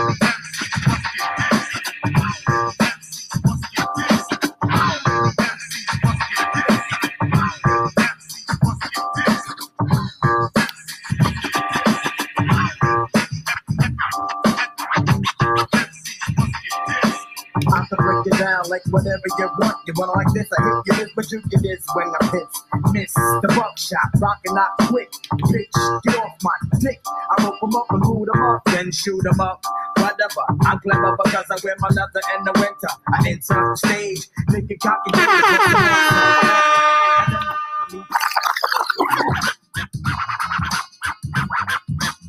Like 18.74 18.82
whatever 18.90 19.22
you 19.38 19.46
want. 19.60 19.76
You 19.86 19.94
want 19.96 20.10
to 20.10 20.18
like 20.18 20.34
this, 20.34 20.48
I 20.50 20.62
hit 20.64 20.74
you 20.86 21.04
this, 21.04 21.12
but 21.14 21.30
you 21.30 21.40
get 21.42 21.62
this 21.62 21.86
when 21.94 22.08
I 22.08 22.18
piss. 22.26 22.62
Miss 22.92 23.14
the 23.14 23.48
buckshot, 23.54 24.10
rockin' 24.18 24.58
out 24.58 24.74
quick. 24.90 25.12
Bitch, 25.46 26.02
get 26.02 26.18
off 26.18 26.34
my 26.42 26.50
dick. 26.80 27.00
I 27.06 27.44
rope 27.44 27.60
them 27.60 27.76
up 27.76 27.86
and 27.90 28.02
boot 28.02 28.28
them 28.32 28.42
up, 28.42 28.64
then 28.66 28.90
shoot 28.90 29.22
them 29.22 29.38
up. 29.38 29.62
Whatever, 29.98 30.42
I'm 30.66 30.80
clever 30.80 31.16
because 31.22 31.46
I 31.50 31.56
wear 31.62 31.76
my 31.78 31.88
leather 31.88 32.20
in 32.36 32.44
the 32.44 32.52
winter. 32.58 32.90
I 33.14 33.28
enter 33.28 33.54
the 33.54 33.76
stage, 33.76 34.26
nigga 34.50 34.78
cocky. 34.80 35.10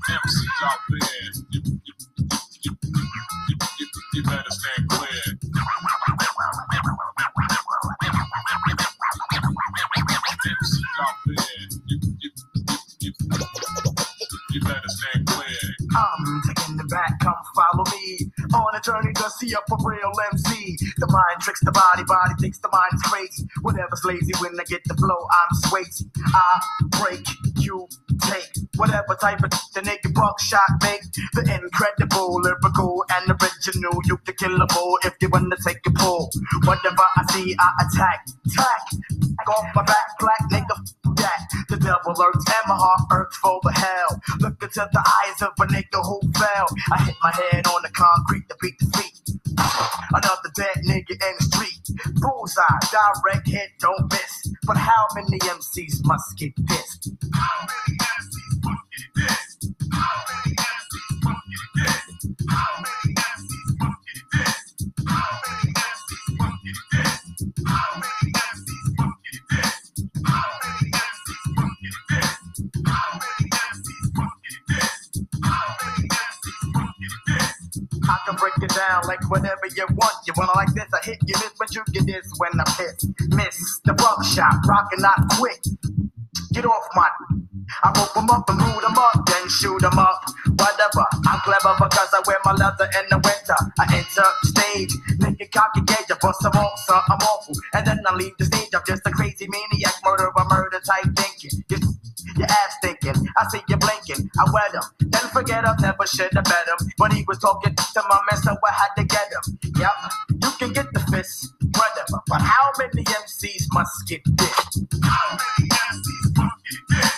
MCs 0.06 0.62
out 0.62 0.80
there, 0.90 1.00
you, 1.50 1.62
you, 1.66 1.94
you, 2.64 2.76
you 4.14 4.24
better 4.24 4.44
stand 4.44 4.44
clear. 4.44 4.45
I'm 15.96 16.42
taking 16.48 16.78
the 16.78 16.84
back, 16.86 17.20
come 17.22 17.40
follow 17.56 17.86
me 17.96 18.32
on 18.54 18.76
a 18.76 18.82
journey 18.82 19.14
to 19.14 19.30
see 19.32 19.56
up 19.56 19.64
a 19.72 19.78
real 19.80 20.12
MC. 20.34 20.76
The 20.98 21.08
mind 21.08 21.40
tricks 21.42 21.62
the 21.64 21.72
body, 21.72 22.04
body 22.04 22.34
thinks 22.40 22.60
the 22.60 22.70
mind's 22.72 23.02
crazy. 23.04 23.48
Whatever's 23.62 24.04
lazy 24.04 24.34
when 24.40 24.60
I 24.60 24.64
get 24.66 24.84
the 24.86 24.96
flow, 24.96 25.16
I'm 25.16 25.52
swayzy. 25.64 26.04
I 26.36 26.60
break, 27.00 27.26
you 27.64 27.88
take 28.28 28.52
whatever 28.76 29.16
type 29.16 29.44
of 29.44 29.52
the 29.74 29.82
naked 29.82 30.14
buckshot 30.14 30.68
make. 30.84 31.04
The 31.34 31.44
incredible, 31.48 32.42
lyrical, 32.42 33.06
and 33.12 33.32
original. 33.32 33.96
You 34.06 34.18
can 34.18 34.36
kill 34.36 34.62
a 34.62 34.68
bull 34.68 35.00
if 35.04 35.16
you 35.22 35.30
wanna 35.30 35.56
take 35.66 35.80
a 35.88 35.92
pull. 35.92 36.30
Whatever 36.66 37.06
I 37.16 37.24
see, 37.32 37.56
I 37.58 37.70
attack, 37.88 38.28
attack. 38.48 38.82
Off 39.48 39.66
my 39.76 39.84
back, 39.84 40.08
black 40.20 40.42
nigga, 40.52 40.76
that. 41.26 41.42
The 41.70 41.78
devil 41.78 42.14
lurks 42.18 42.46
and 42.46 42.66
my 42.68 42.78
heart 42.78 43.02
hurts 43.10 43.38
for 43.38 43.60
the 43.64 43.74
hell. 43.74 44.22
Look 44.40 44.62
into 44.62 44.88
the 44.94 45.02
eyes 45.02 45.42
of 45.42 45.54
a 45.60 45.66
nigga 45.74 46.00
who 46.06 46.22
fell. 46.38 46.68
I 46.94 47.04
hit 47.04 47.16
my 47.24 47.32
head 47.34 47.68
on 47.68 47.82
the 47.82 47.90
concrete 47.90 48.48
to 48.50 48.56
beat 48.62 48.78
the 48.80 48.88
feet. 48.98 49.18
Another 50.14 50.52
dead 50.56 50.78
nigga 50.88 51.12
in 51.18 51.34
the 51.40 51.46
street. 51.52 51.84
Bullseye, 52.22 52.80
direct 52.92 53.48
hit, 53.48 53.70
don't 53.80 54.12
miss. 54.12 54.54
But 54.66 54.78
how 54.78 55.08
many 55.16 55.40
MCs 55.40 56.06
must 56.06 56.38
get 56.38 56.54
pissed? 56.68 57.10
How 57.34 57.68
many 57.68 57.98
MCs 57.98 58.64
must 58.64 58.86
get 58.94 59.10
pissed? 59.18 59.70
How 59.92 60.18
many 60.30 60.56
MCs 60.56 61.24
must 61.24 61.48
get 61.50 61.68
pissed? 61.76 62.50
How 62.50 62.72
many 62.84 63.16
MCs 63.16 63.70
must 63.80 63.98
get 64.06 64.24
pissed? 64.32 64.86
Get 66.66 66.78
pissed? 66.94 67.44
How 67.68 68.00
many 68.00 68.15
I 78.08 78.18
can 78.26 78.36
break 78.36 78.54
it 78.62 78.70
down 78.76 79.04
like 79.08 79.30
whatever 79.30 79.68
you 79.76 79.86
want. 79.96 80.16
You 80.28 80.34
wanna 80.38 80.54
like 80.56 80.74
this, 80.74 80.86
I 80.94 81.06
hit 81.06 81.20
you 81.26 81.36
miss, 81.36 81.54
but 81.58 81.74
you 81.76 81.84
get 81.92 82.06
this 82.06 82.32
when 82.38 82.52
I 82.60 82.66
piss. 82.78 83.06
Miss 83.30 83.80
the 83.86 83.94
buckshot, 83.94 84.56
rockin' 84.68 85.02
not 85.02 85.20
quick. 85.38 85.62
Get 86.54 86.66
off 86.66 86.88
my. 86.96 87.10
I 87.84 87.92
rope 87.98 88.14
them 88.14 88.30
up 88.30 88.50
and 88.50 88.62
root 88.62 88.82
them 88.82 88.98
up, 88.98 89.26
then 89.26 89.50
shoot 89.50 89.82
them 89.82 89.98
up. 89.98 90.24
Whatever, 90.58 91.06
I'm 91.28 91.40
clever 91.42 91.74
because 91.78 92.10
I 92.14 92.22
wear 92.28 92.38
my 92.46 92.54
leather 92.54 92.88
in 93.00 93.06
the 93.10 93.18
winter. 93.18 93.60
I 93.80 93.86
enter 93.98 94.28
stage, 94.44 94.94
nigga 95.20 95.52
cocky 95.52 95.82
gauge, 95.82 96.12
I 96.12 96.18
bust 96.22 96.46
off, 96.46 96.80
so 96.86 96.94
I'm 96.96 97.20
awful. 97.20 97.56
And 97.74 97.88
then 97.88 98.00
I 98.08 98.16
leave 98.16 98.38
the 98.38 98.46
stage, 98.46 98.70
I'm 98.74 98.82
just 98.88 99.02
a 99.06 99.12
crazy 99.12 99.48
maniac, 99.50 99.94
murderer, 100.04 100.32
murder 100.50 100.80
type 100.86 101.10
thinking. 101.18 101.95
Your 102.38 102.48
ass 102.48 102.76
thinking, 102.82 103.16
I 103.38 103.48
see 103.50 103.62
you 103.70 103.78
blinking, 103.78 104.30
I 104.40 104.46
wet 104.54 104.74
him. 104.74 104.84
Then 105.12 105.30
forget 105.32 105.68
I 105.68 105.76
never 105.82 106.06
should 106.08 106.34
have 106.34 106.44
bet 106.46 106.68
him. 106.68 106.88
But 106.98 107.14
he 107.14 107.24
was 107.28 107.40
talking 107.40 107.76
to 107.76 108.04
my 108.10 108.20
man, 108.30 108.42
so 108.42 108.52
I 108.52 108.74
had 108.74 108.90
to 108.98 109.04
get 109.04 109.32
him. 109.32 109.60
Yep, 109.78 109.92
you 110.44 110.52
can 110.60 110.74
get 110.74 110.94
the 110.94 111.00
fist, 111.12 111.54
whatever. 111.76 112.22
But 112.28 112.42
how 112.42 112.72
many 112.78 113.04
MCs 113.04 113.68
must 113.74 114.08
get 114.08 114.22
this? 114.26 114.84
How 115.04 115.38
many 115.38 115.70
MCs 115.70 116.38
must 116.38 116.56
get 116.70 116.98
this? 117.02 117.15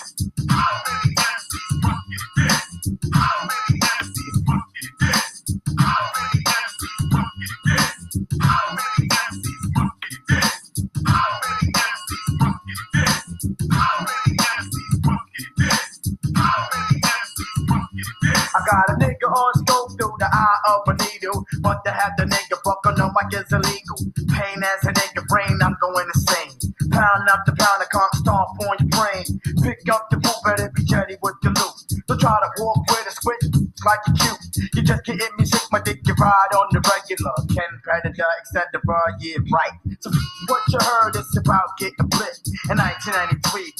Mic 23.29 23.39
is 23.39 23.51
illegal. 23.51 23.97
Pain 24.29 24.63
as 24.63 24.85
a 24.85 24.93
nigga 24.93 25.25
brain, 25.27 25.59
I'm 25.61 25.77
going 25.81 26.07
insane. 26.13 26.51
Pound 26.91 27.29
up 27.29 27.45
the 27.45 27.53
pound, 27.53 27.81
I 27.81 27.87
can't 27.91 28.15
stomp 28.15 28.59
on 28.61 28.77
your 28.79 28.89
brain. 28.89 29.25
Pick 29.63 29.89
up 29.91 30.09
the 30.09 30.17
boot, 30.17 30.35
better 30.45 30.71
be 30.75 30.83
ready 30.91 31.15
with 31.21 31.35
the 31.41 31.49
loot. 31.49 32.05
Don't 32.07 32.19
try 32.19 32.39
to 32.39 32.63
walk 32.63 32.79
with 32.89 33.07
a 33.07 33.11
switch 33.11 33.43
like 33.85 33.99
you 34.07 34.13
cute. 34.13 34.73
You 34.75 34.81
just 34.83 35.03
getting 35.05 35.35
me 35.37 35.45
sick, 35.45 35.61
my 35.71 35.79
dick, 35.79 35.99
you 36.05 36.13
ride 36.13 36.53
on 36.55 36.67
the 36.71 36.79
regular. 36.79 37.33
Ken 37.53 37.79
Predator, 37.83 38.25
etc. 38.41 38.81
Yeah, 39.19 39.37
right. 39.51 39.71
So 39.99 40.11
what 40.47 40.61
you 40.69 40.79
heard 40.81 41.15
is 41.15 41.37
about 41.37 41.77
getting 41.77 42.07
blitzed 42.09 42.47
in 42.69 42.77
1993. 42.77 43.73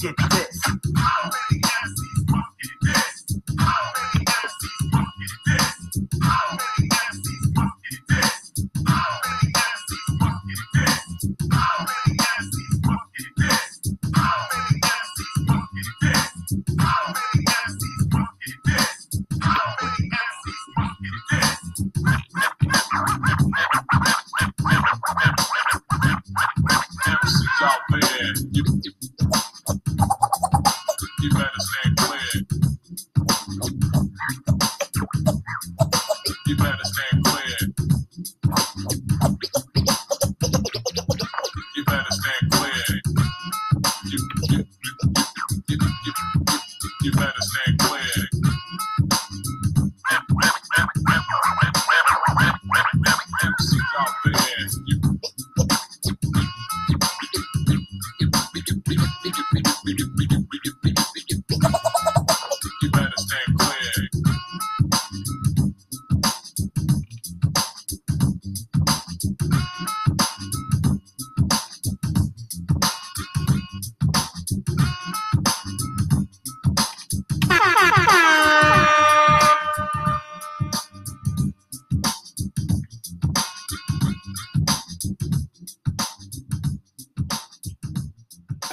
Get 0.00 0.16
this. 0.30 1.41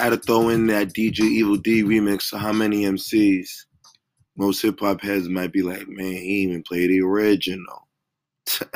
Had 0.10 0.22
to 0.24 0.26
throw 0.26 0.50
in 0.50 0.66
that 0.68 0.88
DJ 0.96 1.20
Evil 1.20 1.56
Dee 1.56 1.84
remix 1.84 2.36
How 2.36 2.52
Many 2.52 2.86
MCs. 2.86 3.48
Most 4.36 4.60
hip 4.60 4.80
hop 4.80 5.02
heads 5.02 5.30
might 5.30 5.54
be 5.54 5.62
like, 5.62 5.88
man, 5.88 6.14
he 6.14 6.42
even 6.42 6.64
played 6.64 6.90
the 6.90 7.02
original. 7.02 7.88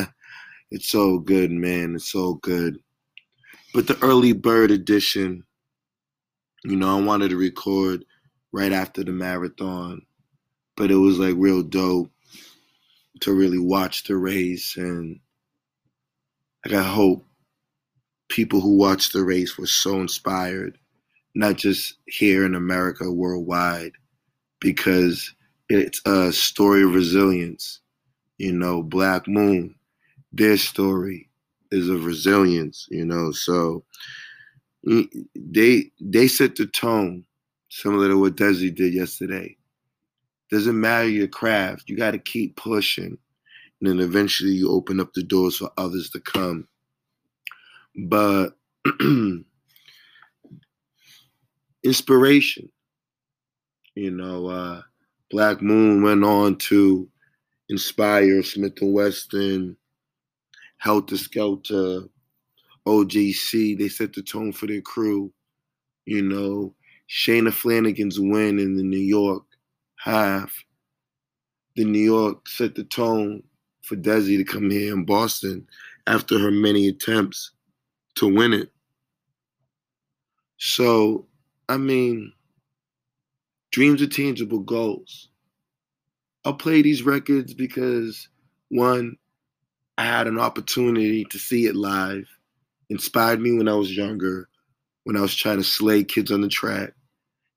it's 0.69 0.89
so 0.89 1.17
good, 1.17 1.49
man. 1.49 1.95
It's 1.95 2.11
so 2.11 2.35
good. 2.35 2.77
But 3.73 3.87
the 3.87 3.97
early 4.03 4.33
bird 4.33 4.69
edition, 4.69 5.43
you 6.65 6.75
know, 6.75 6.99
I 6.99 7.01
wanted 7.01 7.29
to 7.29 7.35
record 7.35 8.05
right 8.51 8.71
after 8.71 9.03
the 9.03 9.11
marathon, 9.11 10.03
but 10.77 10.91
it 10.91 10.97
was 10.97 11.17
like 11.17 11.33
real 11.35 11.63
dope 11.63 12.11
to 13.21 13.33
really 13.33 13.57
watch 13.57 14.03
the 14.03 14.17
race. 14.17 14.77
And 14.77 15.19
like, 16.63 16.75
I 16.75 16.83
hope 16.83 17.25
people 18.29 18.61
who 18.61 18.77
watched 18.77 19.13
the 19.13 19.23
race 19.23 19.57
were 19.57 19.65
so 19.65 19.99
inspired 19.99 20.77
not 21.35 21.55
just 21.57 21.95
here 22.07 22.45
in 22.45 22.55
America, 22.55 23.11
worldwide, 23.11 23.93
because 24.59 25.33
it's 25.69 26.01
a 26.05 26.31
story 26.31 26.83
of 26.83 26.93
resilience. 26.93 27.79
You 28.37 28.53
know, 28.53 28.83
Black 28.83 29.27
Moon, 29.27 29.75
their 30.31 30.57
story 30.57 31.29
is 31.71 31.89
of 31.89 32.05
resilience. 32.05 32.87
You 32.89 33.05
know, 33.05 33.31
so 33.31 33.83
they 35.35 35.91
they 35.99 36.27
set 36.27 36.55
the 36.55 36.67
tone, 36.67 37.25
similar 37.69 38.09
to 38.09 38.19
what 38.19 38.35
Desi 38.35 38.73
did 38.73 38.93
yesterday. 38.93 39.57
Doesn't 40.51 40.79
matter 40.79 41.09
your 41.09 41.27
craft, 41.27 41.89
you 41.89 41.97
got 41.97 42.11
to 42.11 42.19
keep 42.19 42.55
pushing, 42.57 43.17
and 43.81 43.89
then 43.89 43.99
eventually 43.99 44.51
you 44.51 44.69
open 44.69 44.99
up 44.99 45.13
the 45.13 45.23
doors 45.23 45.57
for 45.57 45.71
others 45.77 46.09
to 46.11 46.19
come. 46.19 46.67
But 48.07 48.49
inspiration. 51.83 52.69
You 53.95 54.11
know, 54.11 54.47
uh, 54.47 54.81
Black 55.29 55.61
Moon 55.61 56.01
went 56.03 56.23
on 56.23 56.57
to 56.57 57.07
inspire 57.69 58.43
Smith 58.43 58.81
and 58.81 58.93
Weston, 58.93 59.77
Heltah 60.83 61.17
Skeltah, 61.17 62.09
OGC. 62.87 63.77
They 63.77 63.89
set 63.89 64.13
the 64.13 64.21
tone 64.21 64.51
for 64.51 64.67
their 64.67 64.81
crew. 64.81 65.31
You 66.05 66.23
know, 66.23 66.75
Shalane 67.09 67.53
Flanagan's 67.53 68.19
win 68.19 68.59
in 68.59 68.75
the 68.75 68.83
New 68.83 68.97
York 68.97 69.43
half. 69.97 70.53
The 71.75 71.85
New 71.85 71.99
York 71.99 72.47
set 72.47 72.75
the 72.75 72.83
tone 72.83 73.43
for 73.83 73.95
Desi 73.95 74.37
to 74.37 74.43
come 74.43 74.69
here 74.69 74.93
in 74.93 75.05
Boston 75.05 75.67
after 76.07 76.37
her 76.39 76.51
many 76.51 76.87
attempts 76.87 77.51
to 78.15 78.27
win 78.27 78.53
it. 78.53 78.71
So, 80.57 81.27
I 81.69 81.77
mean, 81.77 82.33
dreams 83.71 84.01
are 84.01 84.07
tangible 84.07 84.59
goals. 84.59 85.29
I'll 86.45 86.53
play 86.53 86.81
these 86.81 87.03
records 87.03 87.53
because 87.53 88.27
one, 88.69 89.17
I 89.97 90.05
had 90.05 90.27
an 90.27 90.39
opportunity 90.39 91.23
to 91.25 91.39
see 91.39 91.65
it 91.65 91.75
live, 91.75 92.27
inspired 92.89 93.39
me 93.39 93.53
when 93.53 93.67
I 93.67 93.75
was 93.75 93.95
younger, 93.95 94.49
when 95.03 95.15
I 95.15 95.21
was 95.21 95.35
trying 95.35 95.57
to 95.57 95.63
slay 95.63 96.03
kids 96.03 96.31
on 96.31 96.41
the 96.41 96.49
track. 96.49 96.93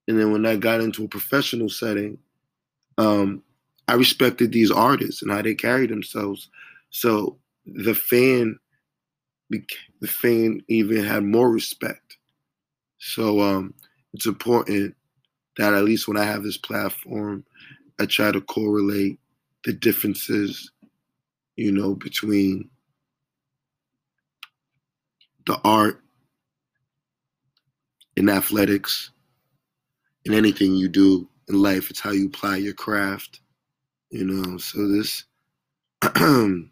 And 0.08 0.18
then 0.18 0.32
when 0.32 0.46
I 0.46 0.56
got 0.56 0.80
into 0.80 1.04
a 1.04 1.08
professional 1.08 1.68
setting, 1.68 2.18
um, 2.98 3.42
I 3.88 3.94
respected 3.94 4.52
these 4.52 4.70
artists 4.70 5.22
and 5.22 5.30
how 5.30 5.42
they 5.42 5.54
carried 5.54 5.90
themselves. 5.90 6.48
So 6.90 7.38
the 7.66 7.94
fan, 7.94 8.58
the 9.50 9.62
fan 10.06 10.62
even 10.68 11.04
had 11.04 11.24
more 11.24 11.50
respect. 11.50 12.16
So 12.98 13.40
um, 13.40 13.74
it's 14.16 14.26
important 14.26 14.96
that 15.58 15.74
at 15.74 15.84
least 15.84 16.08
when 16.08 16.16
I 16.16 16.24
have 16.24 16.42
this 16.42 16.56
platform, 16.56 17.44
I 18.00 18.06
try 18.06 18.32
to 18.32 18.40
correlate 18.40 19.18
the 19.64 19.74
differences, 19.74 20.70
you 21.56 21.70
know, 21.70 21.94
between 21.94 22.70
the 25.46 25.60
art 25.64 26.00
and 28.16 28.30
athletics 28.30 29.10
and 30.24 30.34
anything 30.34 30.74
you 30.74 30.88
do 30.88 31.28
in 31.48 31.60
life. 31.60 31.90
It's 31.90 32.00
how 32.00 32.12
you 32.12 32.28
apply 32.28 32.56
your 32.56 32.72
craft, 32.72 33.40
you 34.10 34.24
know. 34.24 34.56
So 34.56 34.88
this 34.88 35.24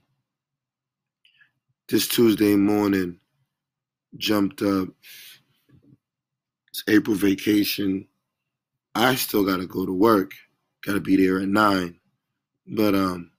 this 1.88 2.08
Tuesday 2.08 2.56
morning 2.56 3.20
jumped 4.16 4.62
up. 4.62 4.88
April 6.88 7.16
vacation. 7.16 8.06
I 8.94 9.14
still 9.14 9.44
gotta 9.44 9.66
go 9.66 9.86
to 9.86 9.92
work. 9.92 10.32
Gotta 10.84 11.00
be 11.00 11.16
there 11.16 11.40
at 11.40 11.48
nine. 11.48 11.98
But 12.66 12.94
um 12.94 13.30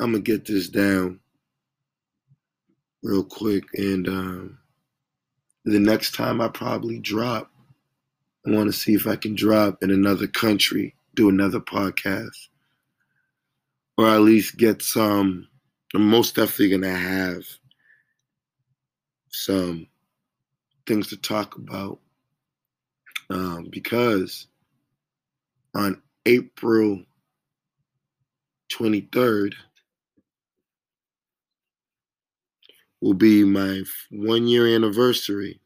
I'm 0.00 0.12
gonna 0.12 0.22
get 0.22 0.44
this 0.44 0.68
down 0.68 1.20
real 3.02 3.24
quick 3.24 3.64
and 3.74 4.08
um 4.08 4.58
the 5.64 5.80
next 5.80 6.14
time 6.14 6.40
I 6.40 6.48
probably 6.48 7.00
drop, 7.00 7.50
I 8.46 8.50
want 8.50 8.68
to 8.68 8.72
see 8.72 8.94
if 8.94 9.06
I 9.08 9.16
can 9.16 9.34
drop 9.34 9.82
in 9.82 9.90
another 9.90 10.28
country, 10.28 10.94
do 11.14 11.28
another 11.28 11.58
podcast, 11.58 12.48
or 13.98 14.08
at 14.08 14.20
least 14.20 14.56
get 14.56 14.80
some. 14.80 15.48
I'm 15.94 16.08
most 16.08 16.36
definitely 16.36 16.70
gonna 16.70 16.96
have 16.96 17.42
some 19.30 19.88
things 20.86 21.08
to 21.08 21.16
talk 21.16 21.56
about 21.56 21.98
um, 23.30 23.68
because 23.70 24.46
on 25.74 26.02
April 26.26 27.02
23rd 28.72 29.54
will 33.00 33.14
be 33.14 33.44
my 33.44 33.82
one 34.10 34.46
year 34.46 34.66
anniversary. 34.66 35.60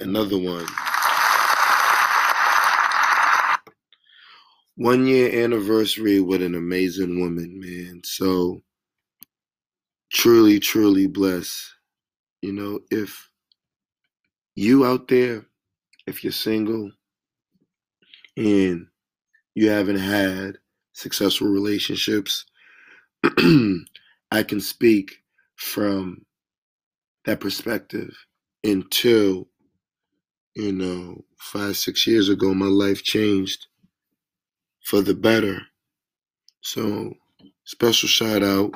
Another 0.00 0.38
one. 0.38 0.66
One 4.76 5.06
year 5.06 5.44
anniversary 5.44 6.20
with 6.20 6.42
an 6.42 6.54
amazing 6.54 7.20
woman, 7.20 7.60
man. 7.60 8.00
So 8.04 8.62
truly, 10.12 10.58
truly 10.58 11.06
blessed. 11.06 11.74
You 12.42 12.52
know, 12.52 12.80
if 12.90 13.29
you 14.54 14.84
out 14.84 15.08
there, 15.08 15.46
if 16.06 16.24
you're 16.24 16.32
single 16.32 16.90
and 18.36 18.86
you 19.54 19.70
haven't 19.70 19.98
had 19.98 20.58
successful 20.92 21.48
relationships, 21.48 22.44
I 23.24 24.42
can 24.42 24.60
speak 24.60 25.22
from 25.56 26.24
that 27.24 27.40
perspective 27.40 28.14
until, 28.64 29.48
you 30.54 30.72
know, 30.72 31.24
five, 31.38 31.76
six 31.76 32.06
years 32.06 32.28
ago, 32.28 32.54
my 32.54 32.66
life 32.66 33.02
changed 33.02 33.66
for 34.84 35.02
the 35.02 35.14
better. 35.14 35.60
So, 36.62 37.14
special 37.64 38.08
shout 38.08 38.42
out 38.42 38.74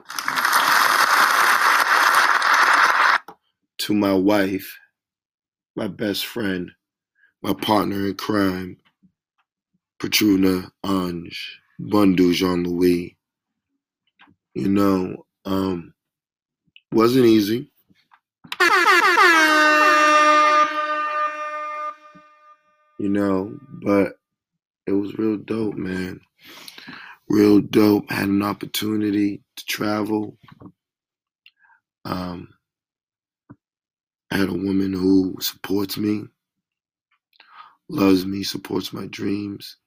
to 3.79 3.95
my 3.95 4.14
wife, 4.14 4.79
my 5.77 5.89
best 5.89 6.27
friend, 6.27 6.70
my 7.43 7.53
partner 7.53 8.07
in 8.07 8.14
crime, 8.14 8.77
Patruna 9.99 10.70
Ange, 10.85 11.61
Bundu 11.81 12.33
Jean 12.33 12.64
Louis. 12.64 13.16
You 14.55 14.68
know, 14.68 15.27
um, 15.45 15.95
wasn't 16.93 17.27
easy. 17.27 17.70
You 22.99 23.09
know, 23.09 23.59
but 23.83 24.14
it 24.87 24.93
was 24.93 25.18
real 25.18 25.37
dope, 25.37 25.75
man. 25.75 26.20
Real 27.29 27.61
dope. 27.61 28.11
Had 28.11 28.29
an 28.29 28.43
opportunity 28.43 29.43
to 29.57 29.64
travel. 29.66 30.39
Um, 32.05 32.49
I 34.35 34.39
had 34.39 34.51
a 34.51 34.55
woman 34.55 34.95
who 34.95 35.37
supports 35.41 35.99
me, 35.99 36.24
loves 37.89 38.26
me, 38.26 38.45
supports 38.45 38.93
my 38.93 39.07
dreams, 39.07 39.78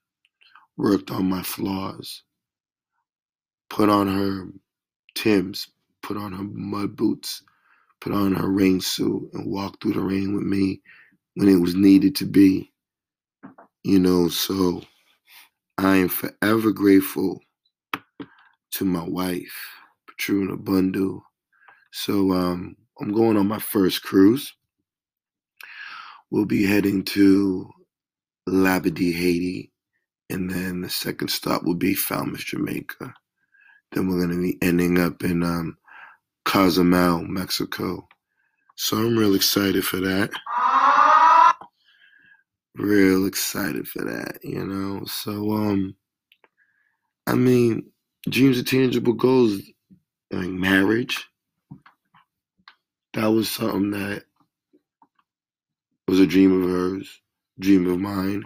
worked 0.78 1.12
on 1.12 1.30
my 1.30 1.44
flaws, 1.44 2.24
put 3.70 3.90
on 3.90 4.08
her 4.08 4.48
Tim's, 5.16 5.68
put 6.04 6.18
on 6.18 6.34
her 6.34 6.44
mud 6.44 6.96
boots, 6.96 7.44
put 8.02 8.14
on 8.14 8.36
her 8.36 8.48
rain 8.50 8.82
suit, 8.82 9.30
and 9.34 9.52
walked 9.52 9.84
through 9.84 9.94
the 9.94 10.02
rain 10.02 10.36
with 10.36 10.44
me 10.46 10.82
when 11.36 11.50
it 11.50 11.62
was 11.62 11.76
needed 11.76 12.16
to 12.18 12.26
be. 12.26 12.72
You 13.84 14.00
know, 14.00 14.30
so 14.30 14.84
I 15.78 15.98
am 15.98 16.10
forever 16.10 16.72
grateful 16.74 17.42
to 18.74 18.86
my 18.86 19.04
wife, 19.04 19.56
Patruna 20.10 20.58
Bundu. 20.58 21.22
So 21.92 22.34
um, 22.34 22.78
I'm 23.02 23.14
going 23.14 23.38
on 23.38 23.48
my 23.48 23.60
first 23.60 24.04
cruise. 24.04 24.54
We'll 26.32 26.46
be 26.46 26.66
heading 26.66 27.04
to 27.06 27.70
Labadee, 28.50 29.14
Haiti, 29.14 29.72
and 30.30 30.50
then 30.50 30.82
the 30.82 30.90
second 30.90 31.30
stop 31.30 31.64
will 31.64 31.76
be 31.76 31.94
Falmouth, 31.94 32.46
Jamaica. 32.46 33.14
Then 33.92 34.08
we're 34.10 34.26
going 34.26 34.38
to 34.38 34.42
be 34.42 34.58
ending 34.62 35.00
up 35.00 35.24
in 35.24 35.44
um, 35.44 35.78
Cozumel, 36.46 37.24
Mexico. 37.24 38.08
So 38.76 38.98
I'm 38.98 39.18
real 39.18 39.36
excited 39.36 39.86
for 39.86 39.98
that. 39.98 40.32
Real 42.76 43.26
excited 43.26 43.88
for 43.88 44.04
that, 44.04 44.38
you 44.44 44.64
know. 44.66 45.04
So 45.06 45.52
um 45.54 45.96
I 47.26 47.34
mean, 47.34 47.92
dreams 48.30 48.60
are 48.60 48.64
tangible 48.64 49.14
goals 49.14 49.60
like 50.32 50.48
marriage. 50.50 51.28
That 53.18 53.32
was 53.32 53.50
something 53.50 53.92
that 53.94 54.26
was 56.08 56.20
a 56.20 56.28
dream 56.28 56.62
of 56.64 56.70
hers, 56.70 57.20
dream 57.60 57.88
of 57.90 58.00
mine. 58.00 58.46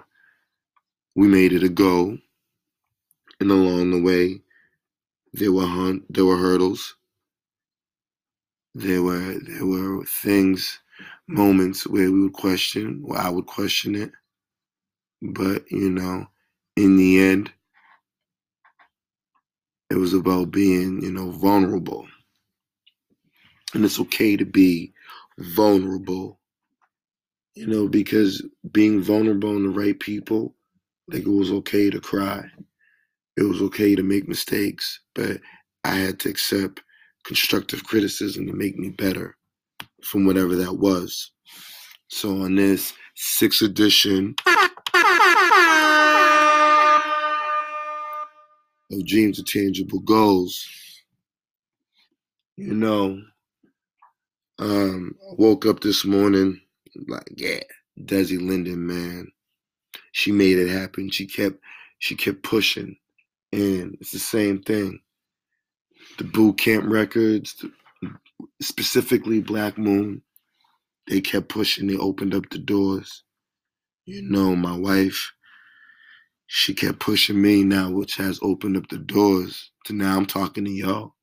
We 1.13 1.27
made 1.27 1.51
it 1.51 1.63
a 1.63 1.69
go. 1.69 2.17
And 3.41 3.51
along 3.51 3.91
the 3.91 4.01
way, 4.01 4.41
there 5.33 5.51
were 5.51 5.67
hunt, 5.67 6.05
there 6.09 6.25
were 6.25 6.37
hurdles. 6.37 6.95
There 8.73 9.03
were 9.03 9.39
there 9.41 9.65
were 9.65 10.05
things, 10.05 10.79
moments 11.27 11.85
where 11.85 12.09
we 12.09 12.21
would 12.21 12.33
question, 12.33 13.01
where 13.03 13.19
I 13.19 13.29
would 13.29 13.47
question 13.47 13.95
it. 13.95 14.13
But 15.21 15.69
you 15.69 15.89
know, 15.91 16.27
in 16.77 16.95
the 16.95 17.19
end, 17.19 17.51
it 19.89 19.97
was 19.97 20.13
about 20.13 20.51
being, 20.51 21.03
you 21.03 21.11
know, 21.11 21.31
vulnerable. 21.31 22.07
And 23.73 23.85
it's 23.85 23.99
okay 23.99 24.35
to 24.35 24.45
be 24.45 24.93
vulnerable, 25.39 26.39
you 27.55 27.67
know, 27.67 27.87
because 27.87 28.43
being 28.71 29.01
vulnerable 29.01 29.55
in 29.55 29.63
the 29.63 29.69
right 29.69 29.99
people, 29.99 30.55
like 31.07 31.21
it 31.23 31.29
was 31.29 31.51
okay 31.51 31.89
to 31.89 31.99
cry. 32.01 32.43
It 33.37 33.43
was 33.43 33.61
okay 33.61 33.95
to 33.95 34.03
make 34.03 34.27
mistakes, 34.27 34.99
but 35.15 35.39
I 35.83 35.95
had 35.95 36.19
to 36.21 36.29
accept 36.29 36.83
constructive 37.23 37.83
criticism 37.83 38.45
to 38.47 38.53
make 38.53 38.77
me 38.77 38.89
better 38.89 39.37
from 40.03 40.25
whatever 40.25 40.55
that 40.55 40.73
was. 40.73 41.31
So 42.09 42.41
on 42.41 42.55
this 42.55 42.93
sixth 43.15 43.61
edition 43.61 44.35
of 48.91 49.05
Dreams 49.05 49.39
of 49.39 49.45
Tangible 49.45 49.99
Goals, 49.99 50.67
you 52.57 52.73
know, 52.73 53.21
um, 54.61 55.15
woke 55.37 55.65
up 55.65 55.81
this 55.81 56.05
morning 56.05 56.61
like, 57.07 57.27
yeah, 57.35 57.61
Desi 57.99 58.39
Linden, 58.41 58.87
man. 58.87 59.31
She 60.13 60.31
made 60.31 60.57
it 60.59 60.69
happen. 60.69 61.09
She 61.11 61.27
kept 61.27 61.57
she 61.99 62.15
kept 62.15 62.43
pushing. 62.43 62.97
And 63.53 63.97
it's 64.01 64.11
the 64.11 64.19
same 64.19 64.61
thing. 64.61 64.99
The 66.17 66.23
boot 66.25 66.57
camp 66.57 66.85
records, 66.87 67.65
specifically 68.61 69.41
Black 69.41 69.77
Moon, 69.77 70.21
they 71.09 71.21
kept 71.21 71.49
pushing. 71.49 71.87
They 71.87 71.97
opened 71.97 72.35
up 72.35 72.49
the 72.51 72.59
doors. 72.59 73.23
You 74.05 74.23
know, 74.23 74.55
my 74.55 74.77
wife, 74.77 75.33
she 76.47 76.73
kept 76.73 76.99
pushing 76.99 77.41
me 77.41 77.63
now, 77.63 77.91
which 77.91 78.17
has 78.17 78.39
opened 78.41 78.77
up 78.77 78.87
the 78.89 78.97
doors 78.99 79.71
to 79.85 79.93
now 79.93 80.17
I'm 80.17 80.25
talking 80.25 80.65
to 80.65 80.71
y'all. 80.71 81.15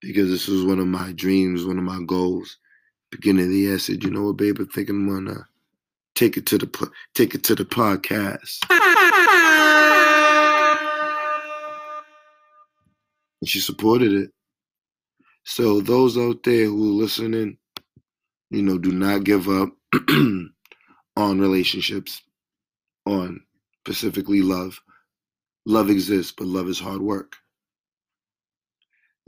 Because 0.00 0.30
this 0.30 0.46
was 0.48 0.64
one 0.64 0.78
of 0.78 0.86
my 0.86 1.12
dreams, 1.12 1.64
one 1.64 1.78
of 1.78 1.84
my 1.84 2.00
goals. 2.06 2.58
Beginning 3.10 3.46
of 3.46 3.50
the 3.50 3.58
year, 3.58 3.74
I 3.74 3.78
said, 3.78 4.04
you 4.04 4.10
know 4.10 4.24
what, 4.24 4.36
babe, 4.36 4.58
I 4.60 4.64
think 4.72 4.88
I'm 4.88 5.08
gonna 5.08 5.46
take 6.14 6.36
it 6.36 6.46
to 6.46 6.58
the 6.58 6.90
take 7.14 7.34
it 7.34 7.42
to 7.44 7.54
the 7.54 7.64
podcast. 7.64 8.58
And 13.40 13.48
she 13.48 13.60
supported 13.60 14.12
it. 14.12 14.30
So 15.44 15.80
those 15.80 16.18
out 16.18 16.42
there 16.42 16.66
who 16.66 16.90
are 16.90 17.02
listening, 17.02 17.56
you 18.50 18.62
know, 18.62 18.78
do 18.78 18.92
not 18.92 19.24
give 19.24 19.48
up 19.48 19.70
on 21.16 21.40
relationships, 21.40 22.20
on 23.06 23.40
specifically 23.84 24.42
love. 24.42 24.80
Love 25.66 25.90
exists, 25.90 26.32
but 26.36 26.46
love 26.46 26.68
is 26.68 26.80
hard 26.80 27.00
work. 27.00 27.36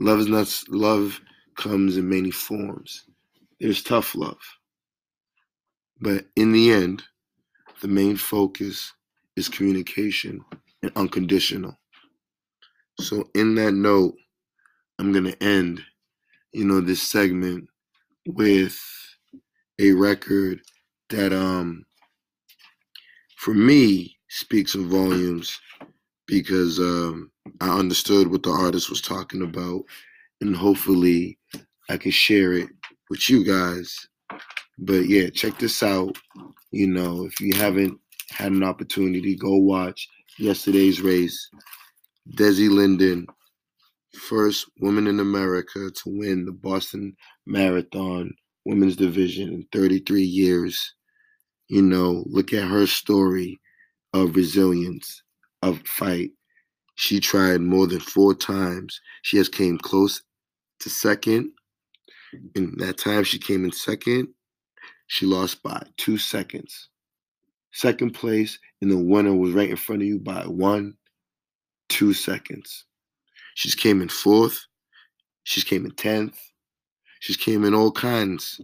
Love 0.01 0.19
is 0.19 0.27
not 0.27 0.63
love 0.69 1.21
comes 1.55 1.95
in 1.95 2.09
many 2.09 2.31
forms. 2.31 3.05
There's 3.59 3.83
tough 3.83 4.15
love. 4.15 4.39
But 6.01 6.25
in 6.35 6.53
the 6.53 6.71
end, 6.71 7.03
the 7.81 7.87
main 7.87 8.17
focus 8.17 8.93
is 9.35 9.47
communication 9.47 10.43
and 10.81 10.91
unconditional. 10.95 11.77
So 12.99 13.29
in 13.35 13.55
that 13.55 13.73
note, 13.73 14.15
I'm 14.99 15.13
gonna 15.13 15.35
end, 15.39 15.83
you 16.51 16.65
know, 16.65 16.81
this 16.81 17.03
segment 17.03 17.69
with 18.27 18.79
a 19.79 19.91
record 19.91 20.61
that 21.11 21.33
um 21.33 21.85
for 23.37 23.53
me 23.53 24.17
speaks 24.29 24.75
volumes 24.75 25.59
because 26.31 26.79
um 26.79 27.31
I 27.61 27.77
understood 27.79 28.31
what 28.31 28.43
the 28.43 28.51
artist 28.51 28.89
was 28.89 29.01
talking 29.01 29.43
about 29.43 29.83
and 30.41 30.55
hopefully 30.55 31.37
I 31.89 31.97
can 31.97 32.11
share 32.11 32.53
it 32.53 32.69
with 33.11 33.29
you 33.29 33.45
guys. 33.45 33.95
But 34.79 35.07
yeah, 35.09 35.29
check 35.29 35.59
this 35.59 35.83
out. 35.83 36.17
You 36.71 36.87
know, 36.87 37.25
if 37.25 37.39
you 37.41 37.55
haven't 37.55 37.99
had 38.31 38.53
an 38.53 38.63
opportunity, 38.63 39.35
go 39.35 39.57
watch 39.57 40.07
yesterday's 40.39 41.01
race. 41.01 41.49
Desi 42.37 42.69
Linden, 42.69 43.27
first 44.17 44.67
woman 44.79 45.07
in 45.07 45.19
America 45.19 45.91
to 45.91 46.03
win 46.07 46.45
the 46.45 46.53
Boston 46.53 47.15
Marathon 47.47 48.31
women's 48.65 48.95
division 48.95 49.49
in 49.49 49.67
33 49.73 50.23
years. 50.23 50.95
You 51.69 51.83
know, 51.83 52.23
look 52.27 52.53
at 52.53 52.67
her 52.69 52.87
story 52.87 53.59
of 54.13 54.35
resilience, 54.35 55.23
of 55.61 55.79
fight. 55.85 56.31
She 56.95 57.19
tried 57.19 57.61
more 57.61 57.87
than 57.87 57.99
four 57.99 58.35
times. 58.35 58.99
She 59.23 59.37
has 59.37 59.49
came 59.49 59.77
close 59.77 60.21
to 60.79 60.89
second. 60.89 61.51
In 62.55 62.75
that 62.77 62.97
time 62.97 63.23
she 63.23 63.39
came 63.39 63.65
in 63.65 63.71
second, 63.71 64.29
she 65.07 65.25
lost 65.25 65.61
by 65.63 65.81
two 65.97 66.17
seconds. 66.17 66.89
Second 67.73 68.11
place, 68.11 68.59
and 68.81 68.91
the 68.91 68.97
winner 68.97 69.35
was 69.35 69.53
right 69.53 69.69
in 69.69 69.77
front 69.77 70.01
of 70.01 70.07
you 70.07 70.19
by 70.19 70.43
one, 70.43 70.95
two 71.89 72.13
seconds. 72.13 72.85
She's 73.55 73.75
came 73.75 74.01
in 74.01 74.09
fourth. 74.09 74.65
She's 75.43 75.63
came 75.63 75.85
in 75.85 75.91
tenth. 75.91 76.37
She's 77.19 77.37
came 77.37 77.63
in 77.63 77.73
all 77.73 77.91
kinds. 77.91 78.61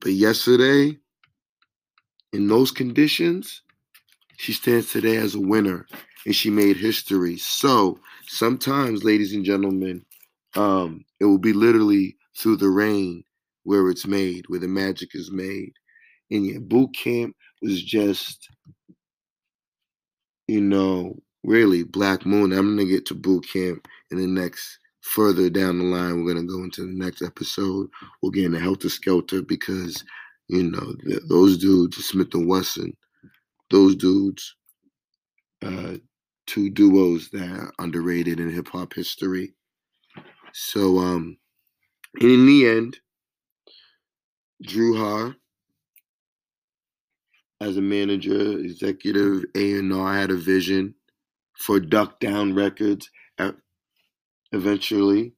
But 0.00 0.12
yesterday, 0.12 0.96
in 2.32 2.48
those 2.48 2.70
conditions, 2.70 3.62
she 4.36 4.52
stands 4.52 4.92
today 4.92 5.16
as 5.16 5.34
a 5.34 5.40
winner 5.40 5.86
and 6.28 6.36
she 6.36 6.50
made 6.50 6.76
history. 6.76 7.38
So 7.38 7.98
sometimes, 8.26 9.02
ladies 9.02 9.32
and 9.32 9.46
gentlemen, 9.46 10.04
um, 10.56 11.02
it 11.20 11.24
will 11.24 11.38
be 11.38 11.54
literally 11.54 12.18
through 12.36 12.56
the 12.56 12.68
rain 12.68 13.24
where 13.62 13.88
it's 13.88 14.06
made, 14.06 14.44
where 14.48 14.60
the 14.60 14.68
magic 14.68 15.14
is 15.14 15.30
made. 15.30 15.72
And 16.30 16.44
your 16.44 16.60
boot 16.60 16.94
camp 16.94 17.34
was 17.62 17.82
just, 17.82 18.46
you 20.48 20.60
know, 20.60 21.18
really 21.44 21.82
Black 21.82 22.26
Moon. 22.26 22.52
I'm 22.52 22.76
gonna 22.76 22.86
get 22.86 23.06
to 23.06 23.14
boot 23.14 23.46
camp 23.50 23.88
in 24.10 24.18
the 24.18 24.26
next 24.26 24.80
further 25.00 25.48
down 25.48 25.78
the 25.78 25.84
line. 25.86 26.22
We're 26.22 26.34
gonna 26.34 26.46
go 26.46 26.62
into 26.62 26.82
the 26.82 26.92
next 26.92 27.22
episode. 27.22 27.88
We'll 28.20 28.32
get 28.32 28.44
into 28.44 28.58
Heltah 28.58 28.92
Skeltah 29.00 29.48
because 29.48 30.04
you 30.48 30.64
know 30.64 30.94
th- 31.06 31.22
those 31.26 31.56
dudes, 31.56 31.96
Smif-N-Wessun, 31.96 32.92
those 33.70 33.96
dudes, 33.96 34.54
uh, 35.64 35.94
two 36.48 36.70
duos 36.70 37.28
that 37.28 37.48
are 37.48 37.72
underrated 37.78 38.40
in 38.40 38.50
hip 38.50 38.68
hop 38.68 38.94
history. 38.94 39.52
So, 40.52 40.98
um, 40.98 41.36
in 42.20 42.46
the 42.46 42.66
end, 42.66 42.98
Dru 44.62 44.96
Ha, 44.96 45.34
as 47.60 47.76
a 47.76 47.82
manager, 47.82 48.58
executive 48.58 49.44
A&R, 49.54 50.14
had 50.14 50.30
a 50.30 50.36
vision 50.36 50.94
for 51.56 51.78
Duck 51.78 52.18
Down 52.18 52.54
Records. 52.54 53.10
Eventually, 54.52 55.34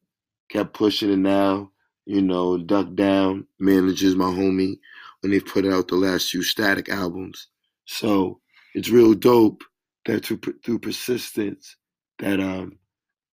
kept 0.48 0.72
pushing 0.72 1.12
it 1.12 1.18
now. 1.18 1.72
You 2.06 2.22
know, 2.22 2.56
Duck 2.56 2.94
Down 2.94 3.46
manages 3.58 4.14
my 4.14 4.26
homie 4.26 4.78
when 5.20 5.32
they've 5.32 5.44
put 5.44 5.66
out 5.66 5.88
the 5.88 5.96
last 5.96 6.30
few 6.30 6.44
Static 6.44 6.88
albums. 6.88 7.48
So 7.86 8.40
it's 8.74 8.88
real 8.88 9.14
dope 9.14 9.64
that 10.10 10.26
through, 10.26 10.40
through 10.64 10.78
persistence, 10.80 11.76
that 12.18 12.40
um 12.40 12.78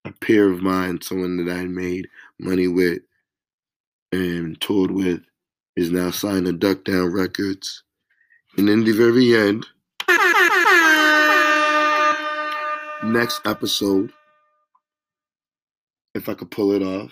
a 0.05 0.11
peer 0.11 0.51
of 0.51 0.61
mine, 0.61 1.01
someone 1.01 1.43
that 1.43 1.51
I 1.51 1.65
made 1.65 2.07
money 2.39 2.67
with 2.67 2.99
and 4.11 4.59
toured 4.61 4.91
with, 4.91 5.21
is 5.75 5.91
now 5.91 6.11
signed 6.11 6.45
to 6.45 6.53
Duck 6.53 6.85
Down 6.85 7.11
Records. 7.11 7.83
And 8.57 8.69
in 8.69 8.85
the 8.85 8.93
very 8.93 9.35
end, 9.35 9.65
next 13.03 13.41
episode, 13.45 14.13
if 16.15 16.29
I 16.29 16.35
could 16.35 16.51
pull 16.51 16.71
it 16.71 16.83
off, 16.83 17.11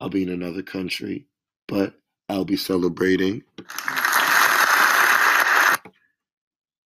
I'll 0.00 0.10
be 0.10 0.24
in 0.24 0.28
another 0.28 0.62
country, 0.62 1.26
but 1.66 1.94
I'll 2.28 2.44
be 2.44 2.56
celebrating 2.56 3.42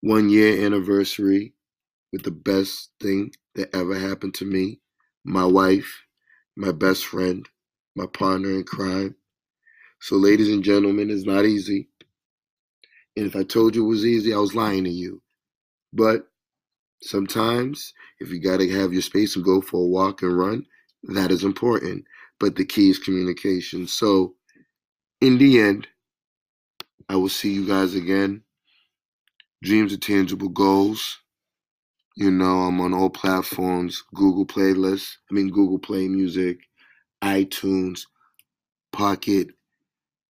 one 0.02 0.30
year 0.30 0.64
anniversary 0.64 1.54
with 2.12 2.24
the 2.24 2.30
best 2.32 2.90
thing 3.00 3.32
that 3.56 3.74
ever 3.74 3.98
happened 3.98 4.34
to 4.36 4.44
me 4.46 4.80
my 5.24 5.44
wife, 5.44 6.04
my 6.56 6.72
best 6.72 7.06
friend, 7.06 7.48
my 7.96 8.06
partner 8.06 8.50
in 8.50 8.64
crime. 8.64 9.14
So, 10.00 10.16
ladies 10.16 10.50
and 10.50 10.64
gentlemen, 10.64 11.10
it's 11.10 11.26
not 11.26 11.46
easy. 11.46 11.88
And 13.16 13.26
if 13.26 13.36
I 13.36 13.44
told 13.44 13.76
you 13.76 13.84
it 13.84 13.88
was 13.88 14.06
easy, 14.06 14.34
I 14.34 14.38
was 14.38 14.54
lying 14.54 14.84
to 14.84 14.90
you. 14.90 15.22
But 15.92 16.28
sometimes, 17.02 17.94
if 18.20 18.30
you 18.30 18.40
got 18.40 18.58
to 18.58 18.70
have 18.70 18.92
your 18.92 19.02
space 19.02 19.36
and 19.36 19.44
go 19.44 19.60
for 19.60 19.82
a 19.84 19.88
walk 19.88 20.22
and 20.22 20.36
run, 20.38 20.66
that 21.04 21.32
is 21.32 21.44
important. 21.44 22.04
But 22.40 22.56
the 22.56 22.66
key 22.66 22.90
is 22.90 22.98
communication. 22.98 23.86
So, 23.88 24.34
in 25.20 25.38
the 25.38 25.60
end, 25.60 25.88
I 27.08 27.16
will 27.16 27.30
see 27.30 27.52
you 27.52 27.66
guys 27.66 27.94
again. 27.94 28.42
Dreams 29.62 29.94
are 29.94 29.98
tangible 29.98 30.50
goals. 30.50 31.18
You 32.16 32.30
know, 32.30 32.62
I'm 32.62 32.80
on 32.80 32.94
all 32.94 33.10
platforms 33.10 34.02
Google 34.14 34.46
Playlists, 34.46 35.16
I 35.30 35.34
mean, 35.34 35.50
Google 35.50 35.78
Play 35.78 36.08
Music, 36.08 36.58
iTunes, 37.22 38.02
Pocket, 38.92 39.48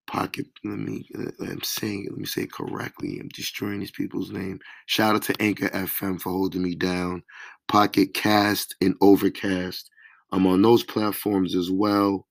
Pocket. 0.08 0.46
Let 0.64 0.80
me, 0.80 1.08
uh, 1.18 1.32
I'm 1.46 1.64
saying 1.64 2.06
it, 2.06 2.12
let 2.12 2.20
me 2.20 2.26
say 2.26 2.44
it 2.44 2.52
correctly. 2.52 3.20
I'm 3.20 3.30
destroying 3.30 3.80
these 3.80 3.92
people's 3.92 4.32
name. 4.32 4.60
Shout 4.86 5.16
out 5.16 5.24
to 5.24 5.42
Anchor 5.42 5.70
FM 5.70 6.22
for 6.22 6.32
holding 6.32 6.64
me 6.64 6.76
down. 6.76 7.24
Pocket 7.68 8.14
Cast 8.14 8.76
and 8.82 8.96
Overcast 9.02 9.90
I'm 10.32 10.48
on 10.48 10.62
those 10.62 10.84
platforms 10.84 11.56
as 11.56 11.70
well. 11.70 12.26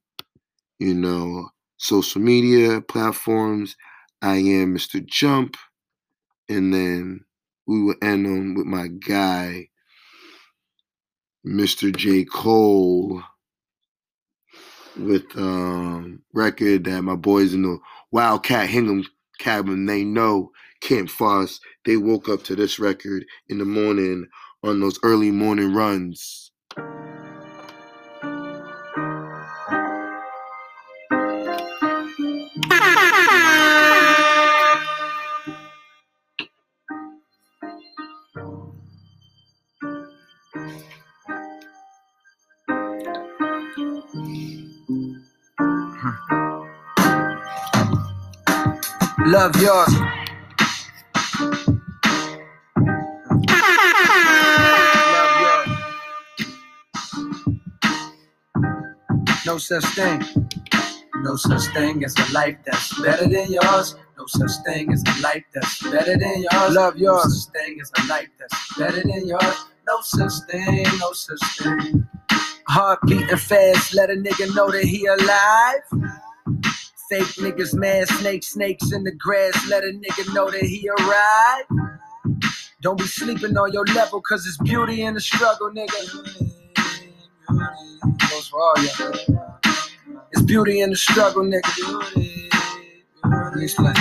You 0.78 0.94
know, 0.94 1.48
social 1.76 2.20
media 2.20 2.80
platforms. 2.80 3.76
I 4.22 4.36
am 4.36 4.74
Mr. 4.74 5.04
Jump. 5.04 5.56
And 6.48 6.72
then 6.72 7.20
we 7.66 7.82
will 7.82 7.96
end 8.02 8.26
on 8.26 8.54
with 8.54 8.66
my 8.66 8.88
guy, 8.88 9.68
Mr. 11.46 11.94
J. 11.94 12.24
Cole, 12.24 13.22
with 14.98 15.24
um 15.36 16.22
record 16.34 16.84
that 16.84 17.02
my 17.02 17.16
boys 17.16 17.54
in 17.54 17.62
the 17.62 17.78
Wildcat 18.12 18.68
Hingham 18.68 19.04
cabin, 19.38 19.86
they 19.86 20.04
know 20.04 20.50
Camp 20.80 21.10
Foss. 21.10 21.60
They 21.86 21.96
woke 21.96 22.28
up 22.28 22.44
to 22.44 22.56
this 22.56 22.78
record 22.78 23.24
in 23.48 23.58
the 23.58 23.64
morning 23.64 24.26
on 24.64 24.80
those 24.80 24.98
early 25.02 25.30
morning 25.30 25.72
runs. 25.74 26.49
Hmm. 44.12 44.66
Love 49.26 49.56
yours. 49.62 49.94
Love 55.14 55.40
yours. 55.42 55.78
No 59.46 59.58
such 59.58 59.84
thing. 59.94 60.22
No 61.22 61.36
such 61.36 61.64
thing 61.74 62.04
as 62.04 62.14
a 62.18 62.32
life 62.32 62.56
that's 62.66 63.00
better 63.02 63.28
than 63.28 63.52
yours. 63.52 63.94
No 64.18 64.26
such 64.26 64.50
thing 64.66 64.92
as 64.92 65.02
a 65.06 65.22
life 65.22 65.44
that's 65.54 65.82
better 65.84 66.16
than 66.18 66.42
yours. 66.50 66.74
Love 66.74 66.96
yours. 66.96 67.24
No 67.24 67.30
such 67.30 67.52
thing 67.52 67.80
as 67.80 67.92
a 67.98 68.06
life 68.08 68.28
that's 68.40 68.78
better 68.78 69.02
than 69.02 69.26
yours. 69.28 69.66
No 69.86 70.00
such 70.02 70.32
thing, 70.50 70.84
no 70.98 71.12
such 71.12 71.40
thing. 71.58 72.08
Heart 72.70 73.00
beating 73.08 73.36
fast, 73.36 73.94
let 73.94 74.10
a 74.10 74.14
nigga 74.14 74.54
know 74.54 74.70
that 74.70 74.84
he 74.84 75.04
alive. 75.06 75.82
Fake 77.10 77.34
niggas, 77.42 77.74
mad 77.74 78.06
snakes, 78.08 78.48
snakes 78.48 78.92
in 78.92 79.02
the 79.02 79.12
grass. 79.12 79.68
Let 79.68 79.82
a 79.82 79.88
nigga 79.88 80.32
know 80.34 80.48
that 80.50 80.62
he 80.62 80.88
arrived. 80.88 81.68
Don't 82.80 82.98
be 82.98 83.06
sleeping 83.06 83.58
on 83.58 83.72
your 83.72 83.84
level, 83.86 84.22
cause 84.22 84.46
it's 84.46 84.56
beauty 84.58 85.02
in 85.02 85.14
the 85.14 85.20
struggle, 85.20 85.70
nigga. 85.72 86.36
It's 90.32 90.42
beauty 90.42 90.80
in 90.80 90.90
the 90.90 90.96
struggle, 90.96 91.42
nigga. 91.44 91.72
Explain. 93.62 93.94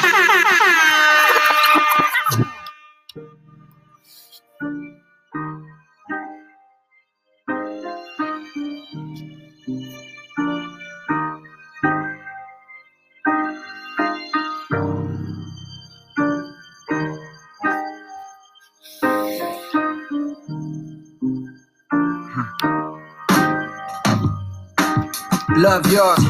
Love 25.60 25.86
yours. 25.92 26.26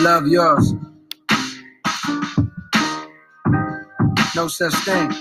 Love 0.00 0.26
yours. 0.28 0.74
No 4.34 4.48
such 4.48 4.74
thing. 4.86 5.12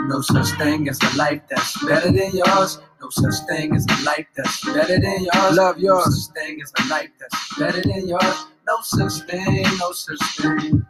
No 0.00 0.20
such 0.20 0.48
thing 0.58 0.86
as 0.90 0.98
a 1.02 1.16
life 1.16 1.40
that's 1.48 1.82
better 1.86 2.12
than 2.12 2.32
yours. 2.34 2.78
No 3.00 3.08
such 3.10 3.34
thing 3.48 3.74
as 3.74 3.86
a 3.88 4.04
life 4.04 4.26
that's 4.36 4.66
better 4.66 5.00
than 5.00 5.24
yours. 5.24 5.56
Love 5.56 5.78
yours. 5.78 6.06
No 6.06 6.12
such 6.12 6.34
thing 6.34 6.60
as 6.62 6.72
a 6.78 6.88
life 6.90 7.10
that's 7.18 7.58
better 7.58 7.80
than 7.80 8.06
yours. 8.06 8.46
No 8.66 8.76
such 8.82 9.30
thing, 9.30 9.62
no 9.78 9.92
such 9.92 10.20
thing. 10.36 10.86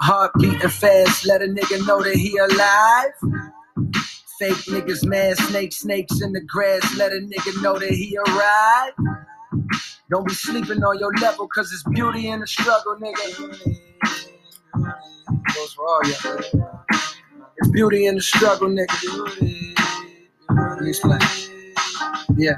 Heart 0.00 0.32
beating 0.40 0.68
fast, 0.68 1.24
let 1.24 1.40
a 1.40 1.46
nigga 1.46 1.86
know 1.86 2.02
that 2.02 2.16
he 2.16 2.36
alive. 2.36 3.12
Fake 4.44 4.66
niggas, 4.66 5.06
mad 5.06 5.38
snakes, 5.38 5.76
snakes 5.76 6.20
in 6.20 6.32
the 6.34 6.42
grass. 6.42 6.98
Let 6.98 7.12
a 7.12 7.14
nigga 7.14 7.62
know 7.62 7.78
that 7.78 7.88
he 7.88 8.18
arrived. 8.28 8.98
Don't 10.10 10.28
be 10.28 10.34
sleeping 10.34 10.84
on 10.84 10.98
your 10.98 11.14
level, 11.14 11.48
cause 11.48 11.72
it's 11.72 11.82
beauty 11.84 12.28
in 12.28 12.40
the 12.40 12.46
struggle, 12.46 12.94
nigga. 12.96 13.58
Goes 15.54 15.72
for 15.72 15.88
all 15.88 16.02
y'all. 16.04 16.84
It's 17.56 17.70
beauty 17.70 18.04
in 18.04 18.16
the 18.16 18.20
struggle, 18.20 18.68
nigga. 18.68 19.78
Explain. 20.86 21.20
Yeah. 22.36 22.56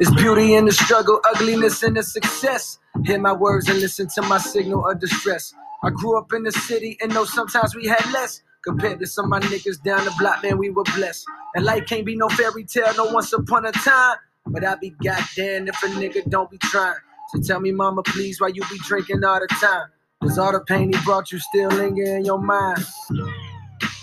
It's 0.00 0.12
beauty 0.14 0.54
in 0.54 0.64
the 0.64 0.72
struggle, 0.72 1.20
ugliness 1.32 1.84
in 1.84 1.94
the 1.94 2.02
success. 2.02 2.80
Hear 3.04 3.20
my 3.20 3.32
words 3.34 3.68
and 3.68 3.78
listen 3.78 4.08
to 4.16 4.22
my 4.22 4.38
signal 4.38 4.84
of 4.90 4.98
distress. 4.98 5.54
I 5.84 5.90
grew 5.90 6.18
up 6.18 6.32
in 6.32 6.42
the 6.42 6.50
city 6.50 6.98
and 7.00 7.14
know 7.14 7.24
sometimes 7.24 7.76
we 7.76 7.86
had 7.86 8.04
less. 8.12 8.42
Compared 8.66 8.98
to 9.00 9.06
some 9.06 9.26
of 9.26 9.30
my 9.30 9.40
niggas 9.40 9.82
down 9.82 10.04
the 10.04 10.14
block, 10.18 10.42
man, 10.42 10.58
we 10.58 10.70
were 10.70 10.84
blessed. 10.96 11.26
And 11.54 11.64
life 11.64 11.86
can't 11.86 12.06
be 12.06 12.16
no 12.16 12.28
fairy 12.30 12.64
tale, 12.64 12.92
no 12.96 13.06
once 13.12 13.32
upon 13.32 13.66
a 13.66 13.72
time. 13.72 14.16
But 14.46 14.64
I 14.64 14.76
be 14.76 14.90
goddamn 15.02 15.68
if 15.68 15.82
a 15.82 15.86
nigga 15.88 16.28
don't 16.30 16.50
be 16.50 16.58
trying. 16.58 16.96
So 17.32 17.40
tell 17.40 17.60
me, 17.60 17.72
mama, 17.72 18.02
please, 18.02 18.40
why 18.40 18.48
you 18.48 18.62
be 18.70 18.78
drinking 18.84 19.24
all 19.24 19.40
the 19.40 19.48
time? 19.60 19.88
Does 20.22 20.38
all 20.38 20.52
the 20.52 20.60
pain 20.60 20.92
he 20.92 21.04
brought 21.04 21.32
you 21.32 21.38
still 21.38 21.70
linger 21.70 22.16
in 22.16 22.24
your 22.24 22.38
mind? 22.38 22.84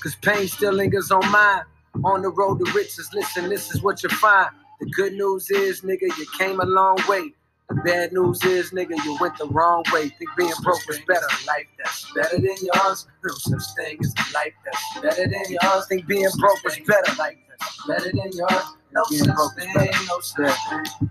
Cause 0.02 0.16
pain 0.22 0.48
still 0.48 0.74
lingers 0.74 1.12
on 1.12 1.30
mine. 1.32 1.64
On 2.04 2.22
the 2.22 2.30
road 2.30 2.64
to 2.64 2.72
riches, 2.74 3.10
listen, 3.14 3.50
this 3.50 3.74
is 3.74 3.82
what 3.84 4.02
you 4.04 4.10
find. 4.10 4.50
The 4.80 4.90
good 4.92 5.14
news 5.14 5.50
is, 5.52 5.82
nigga, 5.82 6.04
you 6.18 6.26
came 6.38 6.60
a 6.60 6.66
long 6.66 6.98
way. 7.08 7.34
The 7.72 7.82
bad 7.86 8.12
news 8.12 8.44
is, 8.44 8.72
nigga, 8.72 9.02
you 9.06 9.18
went 9.22 9.38
the 9.38 9.48
wrong 9.48 9.86
way. 9.94 10.10
Think 10.10 10.30
being 10.36 10.52
broke 10.62 10.86
was 10.90 11.00
better. 11.08 11.26
Life 11.48 11.68
that's 11.78 12.12
better 12.14 12.36
than 12.36 12.58
yours. 12.62 13.08
No 13.24 13.34
such 13.34 13.62
thing 13.78 13.98
as 14.02 14.14
life 14.34 14.54
that's 14.66 15.02
better 15.02 15.24
than 15.30 15.46
yours. 15.48 15.88
Think 15.88 16.06
being 16.06 16.28
broke 16.38 16.62
was 16.66 16.78
better. 16.86 17.16
Life 17.18 17.38
that's 17.48 17.88
better 17.88 18.12
than 18.12 18.30
yours. 18.34 18.76
No 18.92 19.04
such 19.06 19.56
thing, 19.58 19.92
no 20.10 20.20
such 20.20 20.54
thing. 20.70 21.10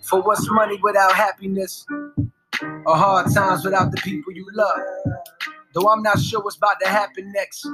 For 0.00 0.22
what's 0.22 0.50
money 0.50 0.80
without 0.82 1.12
happiness? 1.12 1.84
Or 2.86 2.96
hard 2.96 3.30
times 3.34 3.62
without 3.66 3.90
the 3.90 3.98
people 3.98 4.32
you 4.32 4.46
love? 4.54 4.80
Though 5.74 5.90
I'm 5.90 6.02
not 6.02 6.18
sure 6.18 6.40
what's 6.40 6.56
about 6.56 6.80
to 6.82 6.88
happen 6.88 7.30
next. 7.32 7.68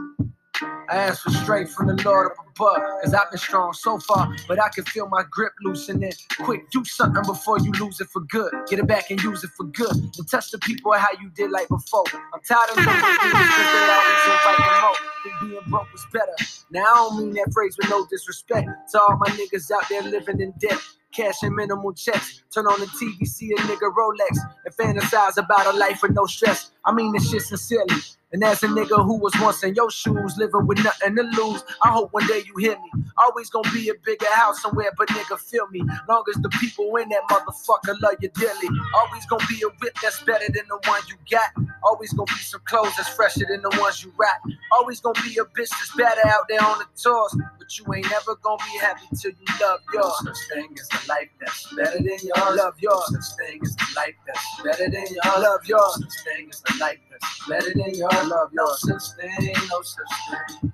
I 0.63 0.97
ask 0.97 1.23
for 1.23 1.31
strength 1.31 1.73
from 1.75 1.89
the 1.89 2.03
Lord 2.05 2.33
up 2.33 2.47
above, 2.49 2.77
cause 3.03 3.13
I've 3.13 3.31
been 3.31 3.39
strong 3.39 3.73
so 3.73 3.99
far, 3.99 4.35
but 4.49 4.63
I 4.63 4.69
can 4.69 4.85
feel 4.85 5.09
my 5.09 5.25
grip 5.31 5.53
loosening. 5.63 6.13
Quick, 6.41 6.71
do 6.71 6.85
something 6.85 7.23
before 7.25 7.59
you 7.59 7.73
lose 7.73 8.01
it 8.01 8.09
for 8.09 8.21
good. 8.23 8.53
Get 8.69 8.79
it 8.79 8.87
back 8.87 9.11
and 9.11 9.23
use 9.23 9.45
it 9.45 9.51
for 9.57 9.65
good. 9.65 9.97
And 9.97 10.31
touch 10.31 10.51
the 10.51 10.59
people 10.59 10.93
how 10.93 11.09
you 11.21 11.31
did 11.31 11.51
like 11.51 11.69
before. 11.69 12.05
I'm 12.13 12.41
tired 12.49 12.71
of 12.71 12.77
looking 12.77 12.93
things 12.95 13.33
cause 13.33 13.73
they 13.73 13.93
always 13.93 14.25
invite 14.27 14.59
me 14.61 14.81
more. 14.81 14.97
Think 15.23 15.35
being 15.41 15.71
broke 15.71 15.93
was 15.93 16.07
better. 16.13 16.37
Now 16.71 16.83
I 16.83 16.95
don't 16.95 17.19
mean 17.19 17.35
that 17.35 17.53
phrase 17.53 17.77
with 17.77 17.91
no 17.91 18.07
disrespect 18.07 18.69
to 18.93 19.01
all 19.01 19.17
my 19.19 19.29
niggas 19.29 19.71
out 19.71 19.89
there 19.89 20.03
living 20.03 20.41
in 20.41 20.53
debt. 20.59 20.79
Cashing 21.13 21.55
minimal 21.55 21.95
checks. 21.95 22.43
Turn 22.57 22.67
on 22.69 22.81
the 22.81 22.87
TV, 22.87 23.27
see 23.27 23.53
a 23.53 23.57
nigga 23.57 23.93
Rolex, 23.93 24.39
and 24.65 24.75
fantasize 24.75 25.37
about 25.37 25.67
a 25.67 25.77
life 25.77 26.01
with 26.01 26.13
no 26.13 26.25
stress. 26.25 26.71
I 26.87 26.93
mean 26.95 27.13
this 27.13 27.31
shit 27.31 27.43
sincerely. 27.43 28.01
And 28.33 28.43
as 28.43 28.63
a 28.63 28.67
nigga 28.67 29.05
who 29.05 29.19
was 29.19 29.33
once 29.41 29.63
in 29.63 29.75
your 29.75 29.91
shoes, 29.91 30.37
living 30.37 30.67
with 30.67 30.83
nothing 30.83 31.17
to 31.17 31.23
lose, 31.23 31.63
I 31.83 31.91
hope 31.91 32.13
one 32.13 32.27
day 32.27 32.43
you 32.47 32.55
hear 32.59 32.77
me. 32.79 33.05
Always 33.19 33.51
gonna 33.51 33.71
be 33.73 33.89
a 33.91 33.95
bigger 34.05 34.27
house 34.33 34.63
somewhere, 34.63 34.91
but 34.97 35.09
nigga, 35.09 35.39
feel 35.39 35.69
me. 35.69 35.83
Long 36.09 36.25
as 36.35 36.41
the 36.43 36.49
people 36.61 36.97
in 36.97 37.09
that 37.11 37.23
motherfucker 37.31 38.01
love 38.03 38.17
you 38.21 38.31
dearly. 38.31 38.69
Always 38.95 39.27
gonna 39.27 39.47
be 39.49 39.63
a 39.63 39.69
whip 39.81 39.97
that's 40.03 40.23
better 40.25 40.47
than 40.47 40.65
the 40.69 40.79
one 40.89 41.01
you 41.09 41.17
got. 41.31 41.51
Always 41.85 42.13
gonna 42.15 42.27
be 42.27 42.43
some 42.43 42.61
clothes 42.65 42.93
that's 42.97 43.09
fresher 43.11 43.47
than 43.49 43.63
the 43.63 43.77
ones 43.81 44.03
you 44.03 44.13
rock. 44.17 44.41
Always 44.73 45.01
gonna 45.01 45.21
be 45.23 45.39
a 45.39 45.45
bitch 45.45 45.71
that's 45.71 45.95
better 45.97 46.27
out 46.27 46.47
there 46.49 46.63
on 46.63 46.79
the 46.79 46.87
tours. 47.01 47.37
But 47.59 47.79
you 47.79 47.85
ain't 47.95 48.11
never 48.11 48.35
gonna 48.43 48.63
be 48.73 48.79
happy 48.79 49.07
till 49.17 49.31
you 49.31 49.47
love 49.61 49.81
yours. 49.95 50.13
Such 50.25 50.37
thing 50.53 50.77
as 50.81 50.89
a 50.93 51.09
life 51.09 51.29
that's 51.41 51.73
better 51.75 51.99
than 51.99 52.19
yours. 52.23 52.46
Love 52.55 52.75
yours. 52.79 53.11
This 53.13 53.37
thing 53.39 53.61
is 53.63 53.77
a 53.77 54.01
life 54.01 54.15
that's 54.27 54.63
better 54.63 54.91
than 54.91 55.07
yours. 55.11 55.39
Love 55.39 55.67
yours. 55.67 55.97
This 56.01 56.23
thing 56.25 56.49
is 56.51 56.63
a 56.69 56.79
life 56.79 56.99
that's 57.11 57.49
better 57.49 57.73
than 57.75 57.95
yours. 57.95 58.29
Love 58.29 58.51
yours. 58.53 58.85
No 58.87 58.99
such 58.99 59.17
thing, 59.17 59.55
no 59.71 59.83
such 59.83 60.13
thing. 60.31 60.73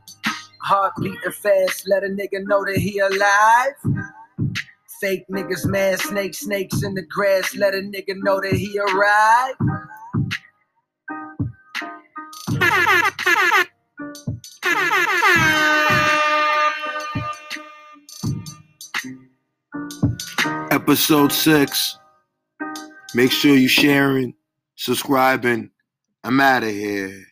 Heart 0.63 0.95
beating 1.01 1.33
fast, 1.33 1.89
let 1.89 2.05
a 2.05 2.09
nigga 2.09 2.45
know 2.45 2.65
that 2.65 2.77
he 2.79 2.99
alive. 2.99 3.75
Fake 5.01 5.25
niggas, 5.31 5.67
mad 5.67 5.99
snakes, 6.01 6.39
snakes 6.41 6.83
in 6.83 6.95
the 6.95 7.03
grass, 7.03 7.57
let 7.57 7.75
a 7.75 7.79
nigga 7.79 8.15
know 8.17 8.41
that 8.41 8.55
he 8.55 8.79
arrived. 8.79 9.59
episode 20.83 21.31
six. 21.31 21.97
Make 23.15 23.31
sure 23.31 23.55
you 23.55 23.69
sharing, 23.69 24.35
subscribing. 24.75 25.71
I'm 26.25 26.41
out 26.41 26.65
of 26.65 26.71
here. 26.71 27.23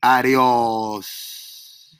Adios. 0.00 1.96